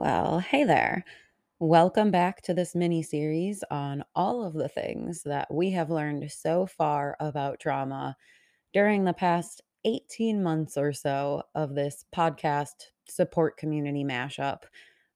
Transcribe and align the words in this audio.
Well, 0.00 0.38
hey 0.40 0.64
there. 0.64 1.04
Welcome 1.58 2.10
back 2.12 2.42
to 2.42 2.54
this 2.54 2.74
mini 2.76 3.02
series 3.02 3.64
on 3.70 4.04
all 4.14 4.44
of 4.44 4.54
the 4.54 4.68
things 4.68 5.24
that 5.24 5.52
we 5.52 5.72
have 5.72 5.90
learned 5.90 6.30
so 6.32 6.66
far 6.66 7.16
about 7.20 7.60
trauma 7.60 8.16
during 8.72 9.04
the 9.04 9.14
past 9.14 9.62
18 9.84 10.42
months 10.42 10.78
or 10.78 10.92
so 10.94 11.42
of 11.54 11.74
this 11.74 12.06
podcast 12.14 12.92
support 13.08 13.58
community 13.58 14.04
mashup, 14.04 14.64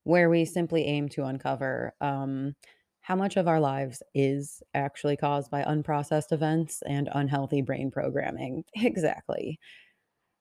where 0.03 0.29
we 0.29 0.45
simply 0.45 0.85
aim 0.85 1.09
to 1.09 1.25
uncover 1.25 1.95
um, 2.01 2.55
how 3.01 3.15
much 3.15 3.37
of 3.37 3.47
our 3.47 3.61
lives 3.61 4.03
is 4.15 4.63
actually 4.75 5.17
caused 5.17 5.51
by 5.51 5.63
unprocessed 5.63 6.33
events 6.33 6.83
and 6.87 7.09
unhealthy 7.13 7.61
brain 7.61 7.91
programming. 7.91 8.65
Exactly. 8.75 9.59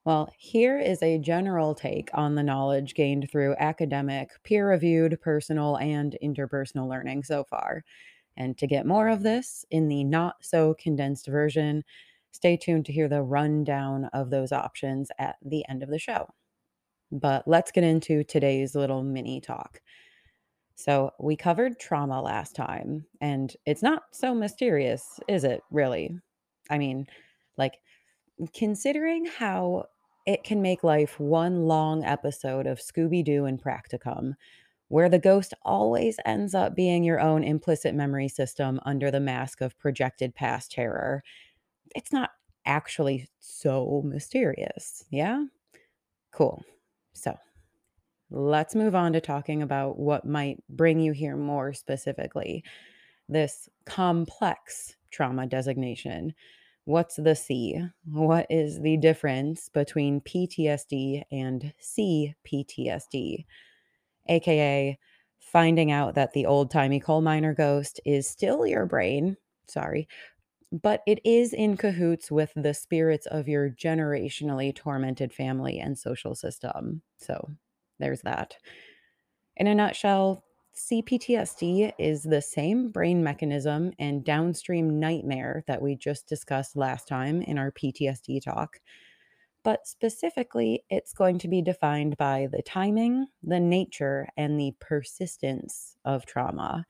Well, 0.04 0.30
here 0.36 0.78
is 0.78 1.02
a 1.02 1.18
general 1.18 1.74
take 1.74 2.10
on 2.12 2.34
the 2.34 2.42
knowledge 2.42 2.94
gained 2.94 3.30
through 3.30 3.56
academic, 3.58 4.30
peer 4.42 4.68
reviewed, 4.68 5.18
personal, 5.22 5.76
and 5.78 6.16
interpersonal 6.22 6.88
learning 6.88 7.24
so 7.24 7.44
far. 7.44 7.84
And 8.36 8.58
to 8.58 8.66
get 8.66 8.86
more 8.86 9.08
of 9.08 9.22
this 9.22 9.64
in 9.70 9.88
the 9.88 10.04
not 10.04 10.44
so 10.44 10.74
condensed 10.74 11.26
version, 11.26 11.84
stay 12.32 12.56
tuned 12.56 12.86
to 12.86 12.92
hear 12.92 13.08
the 13.08 13.22
rundown 13.22 14.06
of 14.06 14.30
those 14.30 14.52
options 14.52 15.10
at 15.18 15.36
the 15.42 15.64
end 15.68 15.82
of 15.82 15.88
the 15.90 15.98
show. 15.98 16.28
But 17.12 17.48
let's 17.48 17.72
get 17.72 17.84
into 17.84 18.24
today's 18.24 18.74
little 18.74 19.02
mini 19.04 19.40
talk. 19.40 19.80
So, 20.76 21.12
we 21.20 21.36
covered 21.36 21.78
trauma 21.78 22.20
last 22.20 22.56
time, 22.56 23.06
and 23.20 23.54
it's 23.64 23.82
not 23.82 24.04
so 24.12 24.34
mysterious, 24.34 25.20
is 25.28 25.44
it, 25.44 25.62
really? 25.70 26.18
I 26.70 26.78
mean, 26.78 27.06
like, 27.56 27.74
considering 28.54 29.26
how 29.26 29.86
it 30.26 30.44
can 30.44 30.62
make 30.62 30.84
life 30.84 31.20
one 31.20 31.66
long 31.66 32.04
episode 32.04 32.66
of 32.66 32.78
Scooby 32.78 33.24
Doo 33.24 33.44
and 33.44 33.62
Practicum, 33.62 34.34
where 34.88 35.08
the 35.08 35.18
ghost 35.18 35.54
always 35.62 36.18
ends 36.24 36.54
up 36.54 36.74
being 36.74 37.04
your 37.04 37.20
own 37.20 37.44
implicit 37.44 37.94
memory 37.94 38.28
system 38.28 38.80
under 38.84 39.10
the 39.10 39.20
mask 39.20 39.60
of 39.60 39.78
projected 39.78 40.34
past 40.34 40.72
terror. 40.72 41.22
It's 41.94 42.12
not 42.12 42.30
actually 42.66 43.28
so 43.38 44.02
mysterious. 44.04 45.04
Yeah? 45.10 45.44
Cool. 46.32 46.62
So 47.12 47.36
let's 48.30 48.74
move 48.74 48.94
on 48.94 49.12
to 49.12 49.20
talking 49.20 49.62
about 49.62 49.98
what 49.98 50.26
might 50.26 50.62
bring 50.68 51.00
you 51.00 51.12
here 51.12 51.36
more 51.36 51.72
specifically 51.72 52.64
this 53.28 53.68
complex 53.86 54.96
trauma 55.10 55.46
designation. 55.46 56.34
What's 56.86 57.16
the 57.16 57.34
C? 57.34 57.80
What 58.04 58.46
is 58.50 58.80
the 58.80 58.98
difference 58.98 59.70
between 59.70 60.20
PTSD 60.20 61.22
and 61.32 61.72
CPTSD? 61.80 63.46
AKA 64.28 64.98
finding 65.40 65.90
out 65.90 66.14
that 66.14 66.32
the 66.32 66.46
old 66.46 66.70
timey 66.70 67.00
coal 67.00 67.22
miner 67.22 67.54
ghost 67.54 68.00
is 68.04 68.28
still 68.28 68.66
your 68.66 68.84
brain. 68.84 69.36
Sorry. 69.66 70.08
But 70.72 71.02
it 71.06 71.20
is 71.24 71.52
in 71.52 71.76
cahoots 71.76 72.30
with 72.30 72.52
the 72.56 72.74
spirits 72.74 73.26
of 73.26 73.48
your 73.48 73.70
generationally 73.70 74.74
tormented 74.74 75.32
family 75.32 75.78
and 75.78 75.96
social 75.96 76.34
system. 76.34 77.00
So 77.16 77.48
there's 77.98 78.22
that. 78.22 78.56
In 79.56 79.68
a 79.68 79.74
nutshell, 79.74 80.44
CPTSD 80.76 81.92
is 82.00 82.24
the 82.24 82.42
same 82.42 82.90
brain 82.90 83.22
mechanism 83.22 83.92
and 83.98 84.24
downstream 84.24 84.98
nightmare 84.98 85.62
that 85.68 85.80
we 85.80 85.94
just 85.94 86.26
discussed 86.26 86.74
last 86.76 87.06
time 87.06 87.42
in 87.42 87.58
our 87.58 87.70
PTSD 87.70 88.42
talk. 88.42 88.80
But 89.62 89.86
specifically, 89.86 90.84
it's 90.90 91.12
going 91.12 91.38
to 91.38 91.48
be 91.48 91.62
defined 91.62 92.16
by 92.16 92.48
the 92.50 92.60
timing, 92.60 93.28
the 93.42 93.60
nature, 93.60 94.28
and 94.36 94.58
the 94.58 94.74
persistence 94.80 95.96
of 96.04 96.26
trauma. 96.26 96.84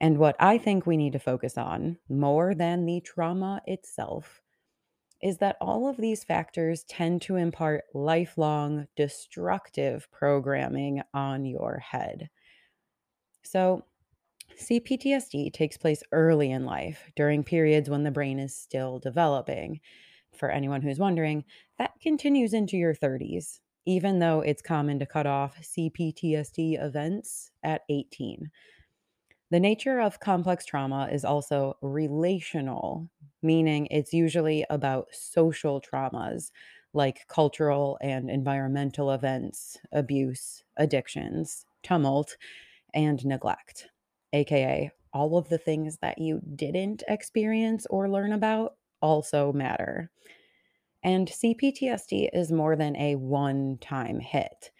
And 0.00 0.18
what 0.18 0.36
I 0.40 0.56
think 0.56 0.86
we 0.86 0.96
need 0.96 1.12
to 1.12 1.18
focus 1.18 1.58
on 1.58 1.98
more 2.08 2.54
than 2.54 2.86
the 2.86 3.02
trauma 3.02 3.60
itself 3.66 4.40
is 5.22 5.38
that 5.38 5.56
all 5.60 5.88
of 5.88 5.98
these 5.98 6.24
factors 6.24 6.84
tend 6.84 7.22
to 7.22 7.36
impart 7.36 7.84
lifelong 7.94 8.86
destructive 8.96 10.10
programming 10.10 11.02
on 11.12 11.44
your 11.44 11.78
head. 11.78 12.30
So, 13.44 13.84
CPTSD 14.56 15.52
takes 15.52 15.76
place 15.76 16.02
early 16.12 16.50
in 16.50 16.64
life 16.64 17.10
during 17.16 17.42
periods 17.42 17.90
when 17.90 18.04
the 18.04 18.10
brain 18.10 18.38
is 18.38 18.56
still 18.56 18.98
developing. 18.98 19.80
For 20.32 20.50
anyone 20.50 20.82
who's 20.82 20.98
wondering, 20.98 21.44
that 21.78 21.92
continues 22.00 22.52
into 22.52 22.76
your 22.76 22.94
30s, 22.94 23.60
even 23.86 24.18
though 24.18 24.40
it's 24.40 24.62
common 24.62 24.98
to 24.98 25.06
cut 25.06 25.26
off 25.26 25.56
CPTSD 25.60 26.82
events 26.82 27.50
at 27.62 27.82
18. 27.88 28.50
The 29.50 29.60
nature 29.60 30.00
of 30.00 30.20
complex 30.20 30.64
trauma 30.64 31.08
is 31.12 31.24
also 31.24 31.76
relational, 31.80 33.08
meaning 33.42 33.86
it's 33.90 34.12
usually 34.12 34.64
about 34.70 35.08
social 35.12 35.80
traumas 35.80 36.50
like 36.92 37.26
cultural 37.28 37.98
and 38.00 38.30
environmental 38.30 39.10
events, 39.10 39.78
abuse, 39.92 40.62
addictions, 40.76 41.66
tumult, 41.82 42.36
and 42.94 43.24
neglect, 43.24 43.88
aka 44.32 44.90
all 45.12 45.38
of 45.38 45.48
the 45.48 45.58
things 45.58 45.96
that 46.02 46.18
you 46.18 46.40
didn't 46.56 47.04
experience 47.08 47.86
or 47.88 48.10
learn 48.10 48.32
about 48.32 48.74
also 49.00 49.52
matter. 49.52 50.10
And 51.04 51.28
CPTSD 51.28 52.30
is 52.32 52.50
more 52.50 52.74
than 52.76 52.96
a 52.96 53.14
one 53.14 53.78
time 53.80 54.18
hit. 54.18 54.72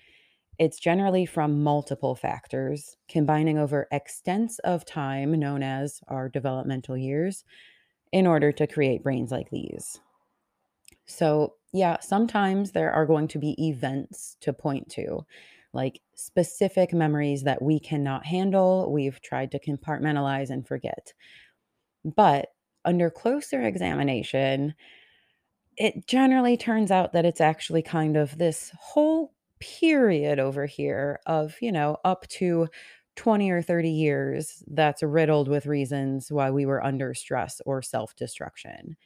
It's 0.59 0.79
generally 0.79 1.27
from 1.27 1.63
multiple 1.63 2.15
factors, 2.15 2.97
combining 3.09 3.59
over 3.59 3.89
extents 3.93 4.59
of 4.61 4.85
time 4.85 5.39
known 5.39 5.63
as 5.63 6.01
our 6.09 6.29
developmental 6.29 6.97
years 6.97 7.45
in 8.13 8.27
order 8.27 8.53
to 8.53 8.67
create 8.67 9.03
brains 9.03 9.31
like 9.31 9.51
these. 9.51 10.01
So, 11.07 11.55
yeah, 11.73 11.99
sometimes 12.01 12.71
there 12.71 12.93
are 12.93 13.05
going 13.05 13.29
to 13.29 13.39
be 13.39 13.69
events 13.69 14.37
to 14.41 14.53
point 14.53 14.89
to, 14.91 15.27
like 15.75 16.01
specific 16.15 16.93
memories 16.93 17.43
that 17.43 17.63
we 17.63 17.79
cannot 17.81 18.27
handle, 18.27 18.91
we've 18.93 19.21
tried 19.21 19.51
to 19.53 19.59
compartmentalize 19.61 20.51
and 20.51 20.67
forget. 20.67 21.13
But 22.05 22.49
under 22.85 23.11
closer 23.11 23.63
examination, 23.63 24.75
it 25.77 26.07
generally 26.07 26.57
turns 26.57 26.91
out 26.91 27.13
that 27.13 27.25
it's 27.25 27.41
actually 27.41 27.83
kind 27.83 28.17
of 28.17 28.39
this 28.39 28.73
whole 28.79 29.35
period 29.61 30.39
over 30.39 30.67
here 30.67 31.21
of, 31.27 31.57
you 31.61 31.73
know, 31.73 31.97
up 32.05 32.27
to 32.29 32.69
20 33.17 33.51
or 33.51 33.63
30 33.63 33.91
years 33.91 34.63
that's 34.69 35.03
riddled 35.03 35.49
with 35.49 35.67
reasons 35.67 36.31
why 36.31 36.51
we 36.51 36.67
were 36.67 36.85
under 36.85 37.15
stress 37.15 37.61
or 37.67 37.83
self 37.83 38.15
destruction. 38.17 38.97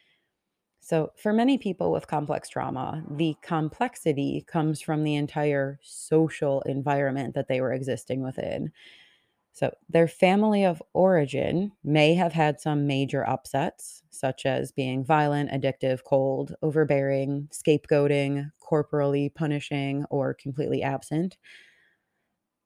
So, 0.88 1.12
for 1.16 1.34
many 1.34 1.58
people 1.58 1.92
with 1.92 2.06
complex 2.06 2.48
trauma, 2.48 3.04
the 3.10 3.36
complexity 3.42 4.42
comes 4.46 4.80
from 4.80 5.04
the 5.04 5.16
entire 5.16 5.78
social 5.82 6.62
environment 6.62 7.34
that 7.34 7.46
they 7.46 7.60
were 7.60 7.74
existing 7.74 8.22
within. 8.22 8.72
So, 9.52 9.74
their 9.90 10.08
family 10.08 10.64
of 10.64 10.82
origin 10.94 11.72
may 11.84 12.14
have 12.14 12.32
had 12.32 12.60
some 12.60 12.86
major 12.86 13.28
upsets, 13.28 14.02
such 14.10 14.46
as 14.46 14.72
being 14.72 15.04
violent, 15.04 15.50
addictive, 15.50 16.04
cold, 16.04 16.54
overbearing, 16.62 17.48
scapegoating, 17.52 18.50
corporally 18.60 19.30
punishing, 19.30 20.06
or 20.10 20.34
completely 20.34 20.82
absent. 20.82 21.38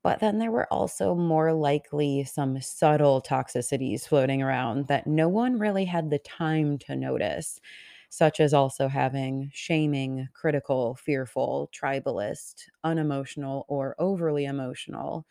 But 0.02 0.18
then 0.20 0.38
there 0.38 0.50
were 0.50 0.72
also 0.72 1.14
more 1.14 1.52
likely 1.52 2.24
some 2.24 2.60
subtle 2.60 3.20
toxicities 3.22 4.06
floating 4.06 4.42
around 4.42 4.88
that 4.88 5.06
no 5.06 5.28
one 5.28 5.58
really 5.58 5.84
had 5.84 6.10
the 6.10 6.18
time 6.18 6.78
to 6.80 6.96
notice, 6.96 7.60
such 8.12 8.40
as 8.40 8.52
also 8.52 8.88
having 8.88 9.50
shaming, 9.54 10.28
critical, 10.34 10.94
fearful, 10.96 11.70
tribalist, 11.74 12.64
unemotional, 12.84 13.64
or 13.68 13.96
overly 13.98 14.44
emotional, 14.44 15.26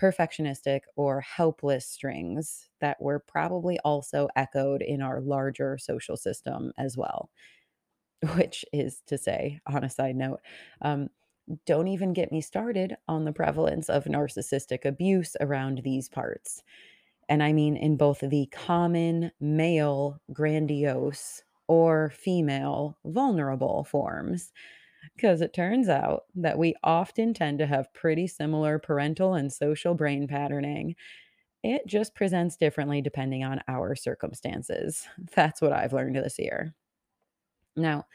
perfectionistic, 0.00 0.80
or 0.96 1.20
helpless 1.20 1.86
strings 1.86 2.68
that 2.80 3.00
were 3.00 3.20
probably 3.20 3.78
also 3.84 4.28
echoed 4.34 4.82
in 4.82 5.00
our 5.00 5.20
larger 5.20 5.78
social 5.78 6.16
system 6.16 6.72
as 6.76 6.96
well. 6.96 7.30
Which 8.36 8.64
is 8.72 9.02
to 9.06 9.18
say, 9.18 9.60
on 9.66 9.84
a 9.84 9.90
side 9.90 10.16
note, 10.16 10.40
um, 10.80 11.10
don't 11.66 11.88
even 11.88 12.12
get 12.14 12.32
me 12.32 12.40
started 12.40 12.96
on 13.08 13.24
the 13.24 13.32
prevalence 13.32 13.90
of 13.90 14.04
narcissistic 14.04 14.84
abuse 14.86 15.36
around 15.40 15.82
these 15.84 16.08
parts. 16.08 16.62
And 17.28 17.42
I 17.42 17.52
mean 17.54 17.76
in 17.76 17.98
both 17.98 18.20
the 18.20 18.46
common 18.52 19.32
male 19.40 20.20
grandiose 20.32 21.43
or 21.68 22.10
female 22.10 22.98
vulnerable 23.04 23.84
forms. 23.84 24.52
Because 25.16 25.40
it 25.42 25.52
turns 25.54 25.88
out 25.88 26.24
that 26.36 26.58
we 26.58 26.74
often 26.84 27.34
tend 27.34 27.58
to 27.60 27.66
have 27.66 27.92
pretty 27.94 28.26
similar 28.26 28.78
parental 28.78 29.34
and 29.34 29.52
social 29.52 29.94
brain 29.94 30.28
patterning. 30.28 30.96
It 31.64 31.86
just 31.86 32.14
presents 32.14 32.56
differently 32.56 33.02
depending 33.02 33.44
on 33.44 33.62
our 33.68 33.96
circumstances. 33.96 35.08
That's 35.36 35.62
what 35.62 35.72
I've 35.72 35.92
learned 35.94 36.16
this 36.16 36.38
year. 36.38 36.74
Now, 37.76 38.06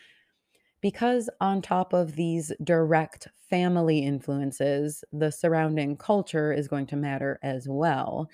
Because, 0.82 1.30
on 1.42 1.62
top 1.62 1.94
of 1.94 2.16
these 2.16 2.54
direct 2.64 3.28
family 3.50 4.00
influences, 4.00 5.04
the 5.12 5.32
surrounding 5.32 5.98
culture 5.98 6.54
is 6.54 6.68
going 6.70 6.88
to 6.88 6.96
matter 6.98 7.40
as 7.44 7.68
well. 7.70 8.30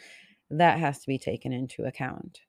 That 0.49 0.79
has 0.79 0.99
to 1.01 1.07
be 1.07 1.19
taken 1.19 1.53
into 1.53 1.85
account. 1.85 2.41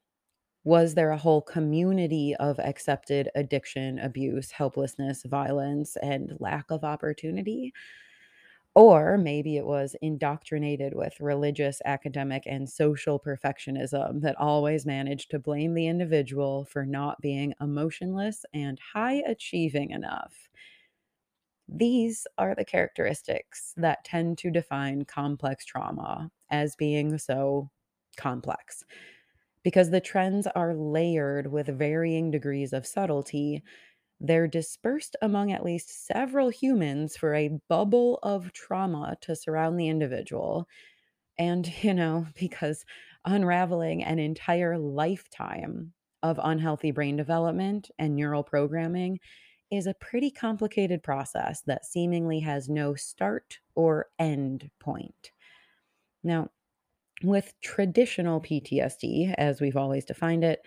Was 0.67 0.97
there 0.97 1.13
a 1.13 1.17
whole 1.17 1.41
community 1.41 2.35
of 2.37 2.59
accepted 2.59 3.31
addiction, 3.35 3.99
abuse, 3.99 4.51
helplessness, 4.51 5.23
violence, 5.25 5.97
and 5.97 6.37
lack 6.41 6.71
of 6.71 6.85
opportunity? 6.85 7.73
Or 8.75 9.17
maybe 9.17 9.57
it 9.57 9.65
was 9.65 9.97
indoctrinated 10.03 10.95
with 10.95 11.19
religious, 11.19 11.81
academic, 11.87 12.43
and 12.47 12.69
social 12.69 13.19
perfectionism 13.19 14.21
that 14.21 14.37
always 14.37 14.85
managed 14.85 15.31
to 15.31 15.39
blame 15.39 15.73
the 15.73 15.87
individual 15.87 16.67
for 16.67 16.85
not 16.85 17.21
being 17.23 17.55
emotionless 17.61 18.45
and 18.53 18.79
high 18.79 19.23
achieving 19.27 19.91
enough. 19.93 20.51
These 21.69 22.27
are 22.39 22.55
the 22.55 22.65
characteristics 22.65 23.75
that 23.77 24.05
tend 24.05 24.39
to 24.39 24.51
define 24.51 25.05
complex 25.05 25.65
trauma 25.65 26.31
as 26.51 26.77
being 26.77 27.19
so 27.19 27.71
complex 28.17 28.85
because 29.67 29.91
the 29.91 30.01
trends 30.01 30.47
are 30.55 30.77
layered 30.77 31.51
with 31.51 31.67
varying 31.67 32.31
degrees 32.31 32.73
of 32.73 32.87
subtlety. 32.87 33.65
They're 34.21 34.47
dispersed 34.47 35.17
among 35.21 35.51
at 35.51 35.65
least 35.65 36.07
several 36.07 36.51
humans 36.51 37.17
for 37.17 37.35
a 37.35 37.59
bubble 37.69 38.21
of 38.23 38.53
trauma 38.53 39.17
to 39.23 39.35
surround 39.35 39.77
the 39.77 39.89
individual. 39.89 40.69
And, 41.37 41.67
you 41.83 41.95
know, 41.95 42.29
because 42.39 42.85
unraveling 43.25 44.05
an 44.05 44.21
entire 44.21 44.79
lifetime 44.79 45.95
of 46.23 46.39
unhealthy 46.41 46.93
brain 46.93 47.17
development 47.17 47.91
and 47.99 48.15
neural 48.15 48.45
programming 48.45 49.19
is 49.73 49.89
a 49.89 49.95
pretty 49.95 50.31
complicated 50.31 51.03
process 51.03 51.63
that 51.67 51.85
seemingly 51.85 52.39
has 52.39 52.69
no 52.69 52.95
start 52.95 53.59
or 53.75 54.07
end 54.21 54.71
point. 54.79 55.33
Now, 56.23 56.51
with 57.23 57.53
traditional 57.63 58.41
PTSD, 58.41 59.35
as 59.39 59.61
we've 59.61 59.77
always 59.77 60.05
defined 60.05 60.45
it, 60.45 60.61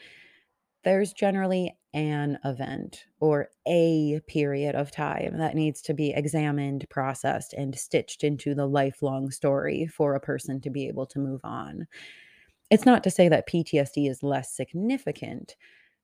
there's 0.84 1.14
generally 1.14 1.76
an 1.94 2.38
event 2.46 3.06
or 3.20 3.50
a 3.68 4.20
period 4.28 4.76
of 4.76 4.92
time 4.92 5.38
that 5.38 5.56
needs 5.56 5.82
to 5.82 5.94
be 5.94 6.12
examined, 6.12 6.86
processed, 6.90 7.54
and 7.54 7.78
stitched 7.78 8.24
into 8.24 8.54
the 8.54 8.68
lifelong 8.68 9.32
story 9.32 9.88
for 9.88 10.16
a 10.16 10.22
person 10.22 10.62
to 10.62 10.70
be 10.70 10.88
able 10.88 11.06
to 11.08 11.20
move 11.20 11.42
on. 11.44 11.88
It's 12.70 12.86
not 12.86 13.04
to 13.04 13.12
say 13.12 13.28
that 13.30 13.50
PTSD 13.50 14.10
is 14.10 14.24
less 14.24 14.56
significant, 14.56 15.56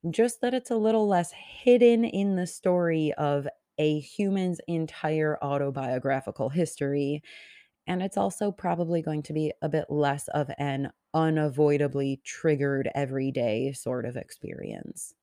just 0.10 0.42
that 0.42 0.54
it's 0.54 0.72
a 0.72 0.78
little 0.78 1.08
less 1.08 1.32
hidden 1.32 2.04
in 2.04 2.36
the 2.36 2.48
story 2.48 3.14
of 3.18 3.48
a 3.78 4.00
human's 4.00 4.60
entire 4.68 5.38
autobiographical 5.44 6.50
history. 6.50 7.22
And 7.88 8.02
it's 8.02 8.18
also 8.18 8.52
probably 8.52 9.02
going 9.02 9.24
to 9.24 9.34
be 9.34 9.54
a 9.62 9.70
bit 9.70 9.86
less 9.90 10.28
of 10.30 10.50
an 10.58 10.92
unavoidably 11.14 12.22
triggered 12.24 12.90
everyday 12.96 13.74
sort 13.74 14.06
of 14.06 14.18
experience. 14.18 15.14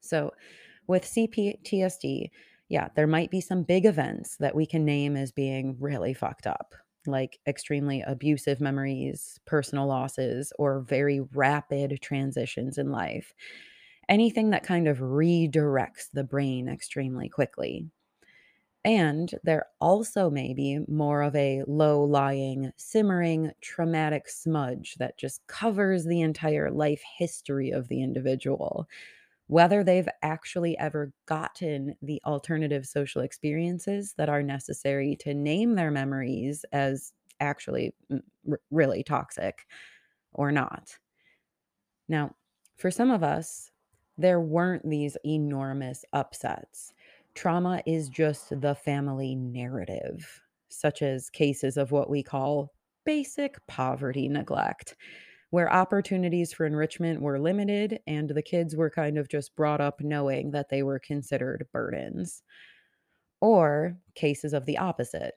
So, 0.00 0.32
with 0.86 1.04
CPTSD, 1.04 2.30
yeah, 2.68 2.88
there 2.96 3.06
might 3.06 3.30
be 3.30 3.40
some 3.40 3.62
big 3.62 3.86
events 3.86 4.36
that 4.38 4.54
we 4.54 4.66
can 4.66 4.84
name 4.84 5.16
as 5.16 5.32
being 5.32 5.76
really 5.78 6.14
fucked 6.14 6.46
up, 6.46 6.74
like 7.06 7.38
extremely 7.46 8.02
abusive 8.02 8.60
memories, 8.60 9.38
personal 9.46 9.86
losses, 9.86 10.52
or 10.58 10.80
very 10.80 11.20
rapid 11.20 11.98
transitions 12.02 12.78
in 12.78 12.90
life. 12.90 13.34
Anything 14.08 14.50
that 14.50 14.62
kind 14.64 14.88
of 14.88 14.98
redirects 14.98 16.10
the 16.12 16.24
brain 16.24 16.68
extremely 16.68 17.28
quickly. 17.28 17.90
And 18.84 19.34
there 19.42 19.66
also 19.80 20.30
may 20.30 20.54
be 20.54 20.78
more 20.88 21.22
of 21.22 21.34
a 21.36 21.62
low 21.66 22.02
lying, 22.02 22.72
simmering, 22.76 23.52
traumatic 23.60 24.28
smudge 24.28 24.94
that 24.96 25.18
just 25.18 25.46
covers 25.46 26.04
the 26.04 26.20
entire 26.20 26.70
life 26.70 27.02
history 27.18 27.70
of 27.70 27.88
the 27.88 28.02
individual. 28.02 28.88
Whether 29.48 29.84
they've 29.84 30.08
actually 30.22 30.78
ever 30.78 31.12
gotten 31.26 31.96
the 32.02 32.22
alternative 32.26 32.86
social 32.86 33.22
experiences 33.22 34.14
that 34.18 34.28
are 34.28 34.42
necessary 34.42 35.16
to 35.20 35.34
name 35.34 35.74
their 35.74 35.90
memories 35.90 36.64
as 36.72 37.12
actually 37.40 37.94
mm, 38.10 38.22
r- 38.50 38.60
really 38.70 39.02
toxic 39.02 39.66
or 40.32 40.52
not. 40.52 40.98
Now, 42.08 42.36
for 42.76 42.90
some 42.90 43.10
of 43.10 43.22
us, 43.22 43.70
there 44.16 44.40
weren't 44.40 44.88
these 44.88 45.16
enormous 45.24 46.04
upsets. 46.12 46.92
Trauma 47.38 47.80
is 47.86 48.08
just 48.08 48.60
the 48.60 48.74
family 48.74 49.36
narrative, 49.36 50.42
such 50.70 51.02
as 51.02 51.30
cases 51.30 51.76
of 51.76 51.92
what 51.92 52.10
we 52.10 52.20
call 52.20 52.72
basic 53.06 53.64
poverty 53.68 54.28
neglect, 54.28 54.96
where 55.50 55.72
opportunities 55.72 56.52
for 56.52 56.66
enrichment 56.66 57.22
were 57.22 57.38
limited 57.38 58.00
and 58.08 58.28
the 58.28 58.42
kids 58.42 58.74
were 58.74 58.90
kind 58.90 59.16
of 59.16 59.28
just 59.28 59.54
brought 59.54 59.80
up 59.80 60.00
knowing 60.00 60.50
that 60.50 60.68
they 60.68 60.82
were 60.82 60.98
considered 60.98 61.64
burdens. 61.72 62.42
Or 63.40 63.96
cases 64.16 64.52
of 64.52 64.66
the 64.66 64.78
opposite, 64.78 65.34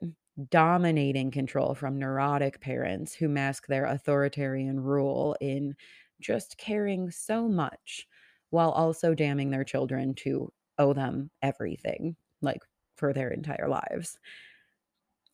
dominating 0.50 1.30
control 1.30 1.72
from 1.72 2.00
neurotic 2.00 2.60
parents 2.60 3.14
who 3.14 3.28
mask 3.28 3.68
their 3.68 3.84
authoritarian 3.84 4.80
rule 4.80 5.36
in 5.40 5.76
just 6.20 6.58
caring 6.58 7.12
so 7.12 7.46
much 7.46 8.08
while 8.50 8.72
also 8.72 9.14
damning 9.14 9.50
their 9.50 9.62
children 9.62 10.16
to 10.16 10.52
owe 10.82 10.92
them 10.92 11.30
everything, 11.42 12.16
like 12.40 12.60
for 12.96 13.12
their 13.12 13.30
entire 13.30 13.68
lives. 13.68 14.18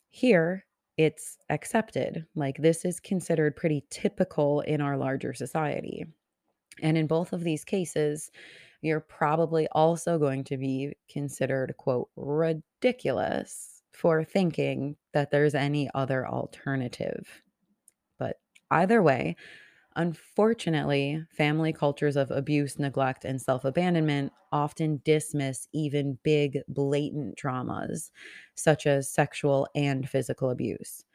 Here, 0.09 0.65
it's 0.97 1.37
accepted. 1.49 2.25
Like 2.35 2.57
this 2.57 2.85
is 2.85 2.99
considered 2.99 3.55
pretty 3.55 3.85
typical 3.89 4.61
in 4.61 4.81
our 4.81 4.97
larger 4.97 5.33
society. 5.33 6.05
And 6.81 6.97
in 6.97 7.07
both 7.07 7.33
of 7.33 7.43
these 7.43 7.63
cases, 7.63 8.31
you're 8.81 9.01
probably 9.01 9.67
also 9.71 10.17
going 10.17 10.43
to 10.45 10.57
be 10.57 10.93
considered, 11.09 11.73
quote, 11.77 12.09
ridiculous 12.15 13.81
for 13.91 14.23
thinking 14.23 14.95
that 15.13 15.31
there's 15.31 15.55
any 15.55 15.89
other 15.93 16.27
alternative. 16.27 17.41
But 18.17 18.37
either 18.71 19.03
way, 19.03 19.35
unfortunately, 19.95 21.25
family 21.31 21.73
cultures 21.73 22.15
of 22.15 22.31
abuse, 22.31 22.79
neglect, 22.79 23.25
and 23.25 23.41
self 23.41 23.65
abandonment 23.65 24.33
often 24.51 25.01
dismiss 25.05 25.67
even 25.73 26.19
big, 26.23 26.59
blatant 26.67 27.37
traumas, 27.37 28.11
such 28.55 28.87
as 28.87 29.09
sexual 29.09 29.67
and 29.75 30.09
physical 30.09 30.49
abuse. 30.49 31.05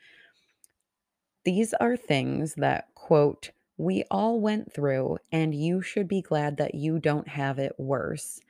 These 1.45 1.75
are 1.75 1.97
things 1.97 2.55
that, 2.55 2.95
quote, 2.95 3.51
we 3.77 4.05
all 4.11 4.41
went 4.41 4.73
through, 4.73 5.19
and 5.33 5.55
you 5.55 5.83
should 5.83 6.09
be 6.09 6.23
glad 6.23 6.57
that 6.59 6.75
you 6.75 6.99
don't 6.99 7.29
have 7.29 7.59
it 7.59 7.79
worse. 7.79 8.41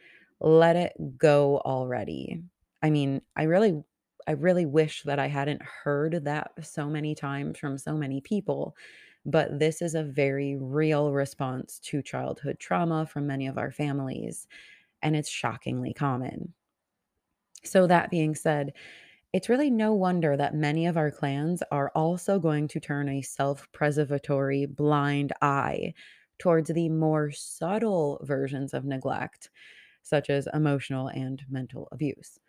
Let 0.41 0.77
it 0.77 1.19
go 1.19 1.59
already. 1.61 2.43
I 2.83 2.91
mean, 2.91 3.23
I 3.37 3.45
really, 3.45 3.83
I 4.27 4.33
really 4.33 4.67
wish 4.67 5.03
that 5.05 5.19
I 5.19 5.27
hadn't 5.29 5.63
heard 5.63 6.25
that 6.25 6.53
so 6.65 6.89
many 6.89 7.15
times 7.15 7.59
from 7.59 7.79
so 7.79 7.97
many 7.97 8.21
people, 8.21 8.77
but 9.27 9.59
this 9.59 9.83
is 9.83 9.95
a 9.95 10.05
very 10.05 10.57
real 10.57 11.13
response 11.13 11.79
to 11.81 12.03
childhood 12.03 12.59
trauma 12.59 13.07
from 13.07 13.27
many 13.27 13.47
of 13.47 13.59
our 13.59 13.71
families, 13.73 14.47
and 15.03 15.17
it's 15.17 15.31
shockingly 15.31 15.95
common. 15.95 16.55
So, 17.65 17.87
that 17.87 18.11
being 18.11 18.35
said, 18.35 18.73
it's 19.33 19.49
really 19.49 19.71
no 19.71 19.95
wonder 19.95 20.37
that 20.37 20.55
many 20.55 20.87
of 20.87 20.97
our 20.97 21.11
clans 21.11 21.63
are 21.73 21.91
also 21.95 22.39
going 22.41 22.69
to 22.69 22.81
turn 22.81 23.09
a 23.09 23.23
self 23.23 23.71
preservatory 23.73 24.67
blind 24.67 25.33
eye 25.43 25.95
towards 26.39 26.71
the 26.71 26.89
more 26.91 27.31
subtle 27.33 28.21
versions 28.25 28.75
of 28.75 28.85
neglect, 28.85 29.51
such 30.03 30.31
as 30.31 30.49
emotional 30.55 31.09
and 31.09 31.45
mental 31.51 31.89
abuse. 31.93 32.41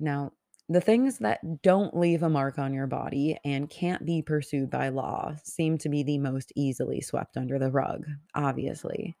Now, 0.00 0.32
the 0.70 0.80
things 0.80 1.18
that 1.18 1.62
don't 1.62 1.96
leave 1.96 2.22
a 2.22 2.28
mark 2.28 2.56
on 2.56 2.72
your 2.72 2.86
body 2.86 3.36
and 3.44 3.68
can't 3.68 4.06
be 4.06 4.22
pursued 4.22 4.70
by 4.70 4.88
law 4.88 5.34
seem 5.42 5.76
to 5.76 5.88
be 5.88 6.04
the 6.04 6.16
most 6.16 6.52
easily 6.54 7.00
swept 7.00 7.36
under 7.36 7.58
the 7.58 7.72
rug, 7.72 8.06
obviously. 8.36 9.16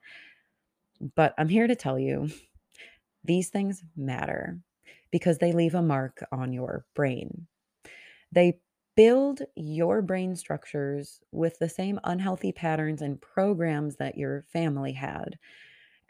But 1.16 1.34
I'm 1.36 1.48
here 1.48 1.66
to 1.66 1.74
tell 1.74 1.98
you 1.98 2.30
these 3.24 3.48
things 3.48 3.82
matter 3.96 4.60
because 5.10 5.38
they 5.38 5.50
leave 5.50 5.74
a 5.74 5.82
mark 5.82 6.24
on 6.30 6.52
your 6.52 6.84
brain. 6.94 7.48
They 8.30 8.60
build 8.94 9.42
your 9.56 10.02
brain 10.02 10.36
structures 10.36 11.18
with 11.32 11.58
the 11.58 11.68
same 11.68 11.98
unhealthy 12.04 12.52
patterns 12.52 13.02
and 13.02 13.20
programs 13.20 13.96
that 13.96 14.16
your 14.16 14.44
family 14.52 14.92
had. 14.92 15.36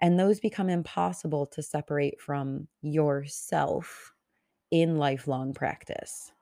And 0.03 0.21
those 0.21 0.39
become 0.39 0.69
impossible 0.69 1.47
to 1.47 1.63
separate 1.63 2.21
from 2.21 2.69
yourself 2.83 4.13
in 4.71 4.97
lifelong 4.99 5.53
practice, 5.55 6.33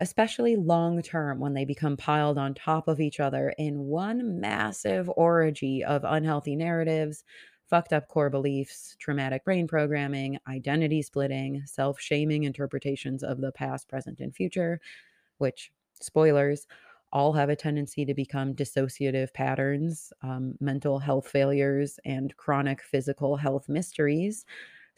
especially 0.00 0.56
long 0.56 1.02
term 1.02 1.40
when 1.40 1.54
they 1.54 1.64
become 1.64 1.96
piled 1.96 2.38
on 2.38 2.54
top 2.54 2.88
of 2.88 3.00
each 3.00 3.20
other 3.20 3.54
in 3.58 3.80
one 3.86 4.40
massive 4.40 5.10
orgy 5.16 5.84
of 5.84 6.04
unhealthy 6.04 6.56
narratives, 6.56 7.24
fucked 7.68 7.92
up 7.92 8.08
core 8.08 8.30
beliefs, 8.30 8.96
traumatic 8.98 9.44
brain 9.44 9.66
programming, 9.68 10.38
identity 10.48 11.02
splitting, 11.02 11.62
self 11.66 12.00
shaming 12.00 12.44
interpretations 12.44 13.22
of 13.22 13.40
the 13.40 13.52
past, 13.52 13.88
present, 13.88 14.20
and 14.20 14.34
future, 14.34 14.80
which, 15.38 15.72
spoilers, 16.00 16.66
all 17.12 17.32
have 17.32 17.48
a 17.50 17.56
tendency 17.56 18.04
to 18.04 18.14
become 18.14 18.54
dissociative 18.54 19.32
patterns, 19.34 20.12
um, 20.22 20.54
mental 20.60 20.98
health 20.98 21.28
failures, 21.28 21.98
and 22.04 22.36
chronic 22.36 22.82
physical 22.82 23.36
health 23.36 23.68
mysteries, 23.68 24.46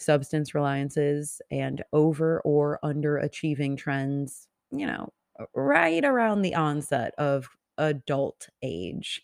substance 0.02 0.54
reliances, 0.54 1.40
and 1.50 1.82
over 1.92 2.40
or 2.42 2.78
underachieving 2.84 3.76
trends, 3.76 4.48
you 4.70 4.86
know, 4.86 5.12
right 5.54 6.04
around 6.04 6.42
the 6.42 6.54
onset 6.54 7.14
of 7.18 7.48
adult 7.78 8.48
age. 8.62 9.22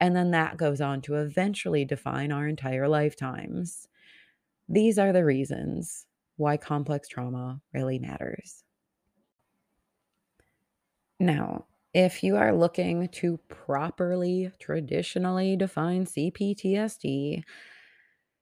And 0.00 0.16
then 0.16 0.32
that 0.32 0.56
goes 0.56 0.80
on 0.80 1.00
to 1.02 1.14
eventually 1.16 1.84
define 1.84 2.32
our 2.32 2.48
entire 2.48 2.88
lifetimes. 2.88 3.88
These 4.68 4.98
are 4.98 5.12
the 5.12 5.24
reasons 5.24 6.06
why 6.36 6.56
complex 6.56 7.08
trauma 7.08 7.62
really 7.72 7.98
matters. 7.98 8.64
Now, 11.20 11.66
if 11.92 12.22
you 12.22 12.36
are 12.36 12.54
looking 12.54 13.08
to 13.08 13.38
properly, 13.48 14.50
traditionally 14.58 15.56
define 15.56 16.06
CPTSD, 16.06 17.44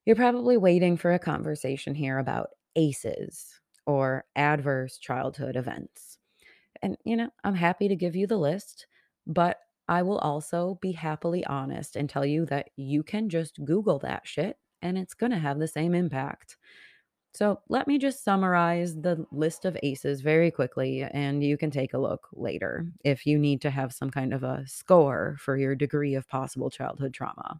you're 0.05 0.17
probably 0.17 0.57
waiting 0.57 0.97
for 0.97 1.13
a 1.13 1.19
conversation 1.19 1.95
here 1.95 2.19
about 2.19 2.51
ACEs 2.77 3.61
or 3.87 4.25
adverse 4.37 4.99
childhood 4.99 5.57
events. 5.57 6.19
And, 6.83 6.97
you 7.05 7.17
know, 7.17 7.31
I'm 7.45 7.55
happy 7.55 7.89
to 7.89 7.97
give 7.97 8.17
you 8.17 8.27
the 8.27 8.39
list, 8.39 8.87
but 9.27 9.61
I 9.89 10.03
will 10.03 10.19
also 10.19 10.79
be 10.81 10.93
happily 10.93 11.45
honest 11.47 11.97
and 11.97 12.09
tell 12.09 12.27
you 12.27 12.47
that 12.47 12.71
you 12.77 13.03
can 13.03 13.29
just 13.29 13.65
Google 13.65 13.99
that 14.01 14.27
shit 14.27 14.59
and 14.83 14.99
it's 14.99 15.15
going 15.15 15.33
to 15.33 15.39
have 15.39 15.59
the 15.59 15.69
same 15.69 15.95
impact. 15.95 16.57
So 17.35 17.61
let 17.69 17.89
me 17.89 17.99
just 17.99 18.25
summarize 18.25 18.95
the 19.01 19.27
list 19.33 19.65
of 19.65 19.77
ACEs 19.83 20.21
very 20.21 20.51
quickly, 20.51 21.03
and 21.03 21.43
you 21.43 21.57
can 21.57 21.71
take 21.71 21.95
a 21.95 21.99
look 21.99 22.29
later 22.33 22.87
if 23.05 23.25
you 23.27 23.39
need 23.39 23.63
to 23.63 23.71
have 23.71 23.95
some 23.95 24.11
kind 24.11 24.35
of 24.35 24.43
a 24.43 24.67
score 24.67 25.37
for 25.39 25.57
your 25.57 25.75
degree 25.75 26.15
of 26.15 26.29
possible 26.29 26.69
childhood 26.69 27.15
trauma. 27.15 27.59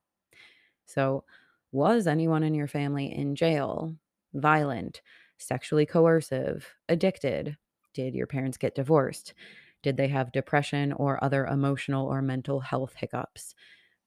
So, 0.87 1.25
was 1.73 2.07
anyone 2.07 2.43
in 2.43 2.55
your 2.55 2.69
family 2.69 3.13
in 3.13 3.35
jail, 3.35 3.97
violent, 4.35 5.03
sexually 5.39 5.87
coercive, 5.87 6.69
addicted? 6.89 7.57
Did 7.95 8.15
your 8.15 8.27
parents 8.27 8.59
get 8.59 8.75
divorced? 8.75 9.35
Did 9.83 9.97
they 9.97 10.09
have 10.09 10.33
depression 10.33 10.93
or 10.93 11.23
other 11.23 11.47
emotional 11.47 12.07
or 12.07 12.23
mental 12.23 12.61
health 12.61 12.95
hiccups? 12.95 13.55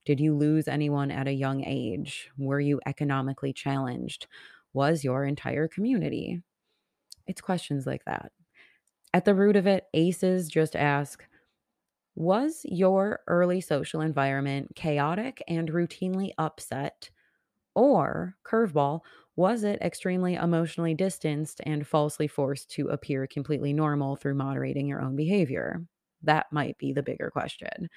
Did 0.06 0.20
you 0.20 0.36
lose 0.36 0.68
anyone 0.68 1.12
at 1.12 1.28
a 1.28 1.34
young 1.34 1.64
age? 1.66 2.30
Were 2.38 2.60
you 2.60 2.80
economically 2.86 3.54
challenged? 3.54 4.28
Was 4.74 5.04
your 5.04 5.26
entire 5.26 5.68
community? 5.68 6.44
It's 7.28 7.42
questions 7.42 7.86
like 7.88 8.06
that. 8.06 8.32
At 9.14 9.26
the 9.26 9.36
root 9.36 9.56
of 9.56 9.68
it, 9.68 9.88
ACEs 9.94 10.50
just 10.50 10.76
ask 10.76 11.26
Was 12.16 12.66
your 12.66 13.22
early 13.28 13.62
social 13.62 14.02
environment 14.02 14.76
chaotic 14.76 15.44
and 15.48 15.70
routinely 15.70 16.32
upset? 16.38 17.12
Or, 17.76 18.36
curveball, 18.46 19.02
was 19.36 19.64
it 19.64 19.82
extremely 19.82 20.36
emotionally 20.36 20.94
distanced 20.94 21.62
and 21.66 21.86
falsely 21.86 22.28
forced 22.28 22.72
to 22.72 22.88
appear 22.88 23.28
completely 23.28 23.74
normal 23.74 24.16
through 24.16 24.36
moderating 24.36 24.88
your 24.88 25.02
own 25.02 25.16
behavior? 25.16 25.86
That 26.24 26.48
might 26.52 26.78
be 26.78 26.94
the 26.94 27.04
bigger 27.04 27.30
question. 27.30 27.90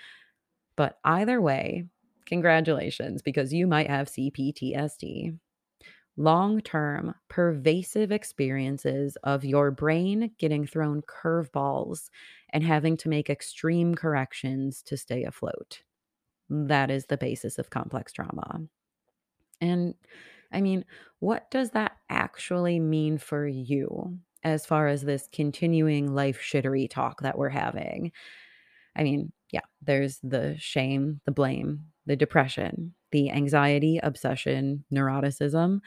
But 0.77 0.99
either 1.05 1.41
way, 1.41 1.87
congratulations, 2.27 3.23
because 3.23 3.53
you 3.53 3.67
might 3.67 3.89
have 3.89 4.09
CPTSD. 4.09 5.39
Long 6.17 6.61
term, 6.61 7.15
pervasive 7.29 8.11
experiences 8.11 9.17
of 9.23 9.45
your 9.45 9.71
brain 9.71 10.33
getting 10.39 10.67
thrown 10.67 11.03
curveballs 11.03 12.11
and 12.53 12.65
having 12.65 12.97
to 12.99 13.09
make 13.09 13.31
extreme 13.31 13.95
corrections 13.95 14.83
to 14.83 14.97
stay 14.97 15.25
afloat. 15.25 15.83
That 16.51 16.91
is 16.91 17.07
the 17.07 17.19
basis 17.19 17.59
of 17.59 17.71
complex 17.71 18.13
trauma. 18.13 18.63
And 19.61 19.95
I 20.53 20.61
mean, 20.61 20.85
what 21.21 21.51
does 21.51 21.71
that 21.71 21.97
actually 22.09 22.81
mean 22.81 23.19
for 23.19 23.47
you 23.47 24.19
as 24.45 24.65
far 24.65 24.89
as 24.89 25.03
this 25.03 25.29
continuing 25.33 26.15
life 26.15 26.41
shittery 26.41 26.89
talk 26.89 27.23
that 27.23 27.37
we're 27.39 27.49
having? 27.49 28.13
I 28.97 29.03
mean, 29.03 29.33
yeah, 29.51 29.61
there's 29.83 30.19
the 30.23 30.57
shame, 30.59 31.21
the 31.25 31.33
blame, 31.33 31.87
the 32.07 32.17
depression, 32.17 32.95
the 33.13 33.31
anxiety, 33.31 33.99
obsession, 34.03 34.85
neuroticism, 34.93 35.81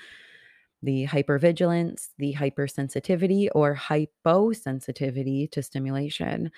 the 0.84 1.06
hypervigilance, 1.06 2.10
the 2.18 2.34
hypersensitivity 2.34 3.50
or 3.54 3.76
hyposensitivity 3.76 5.52
to 5.52 5.62
stimulation, 5.62 6.52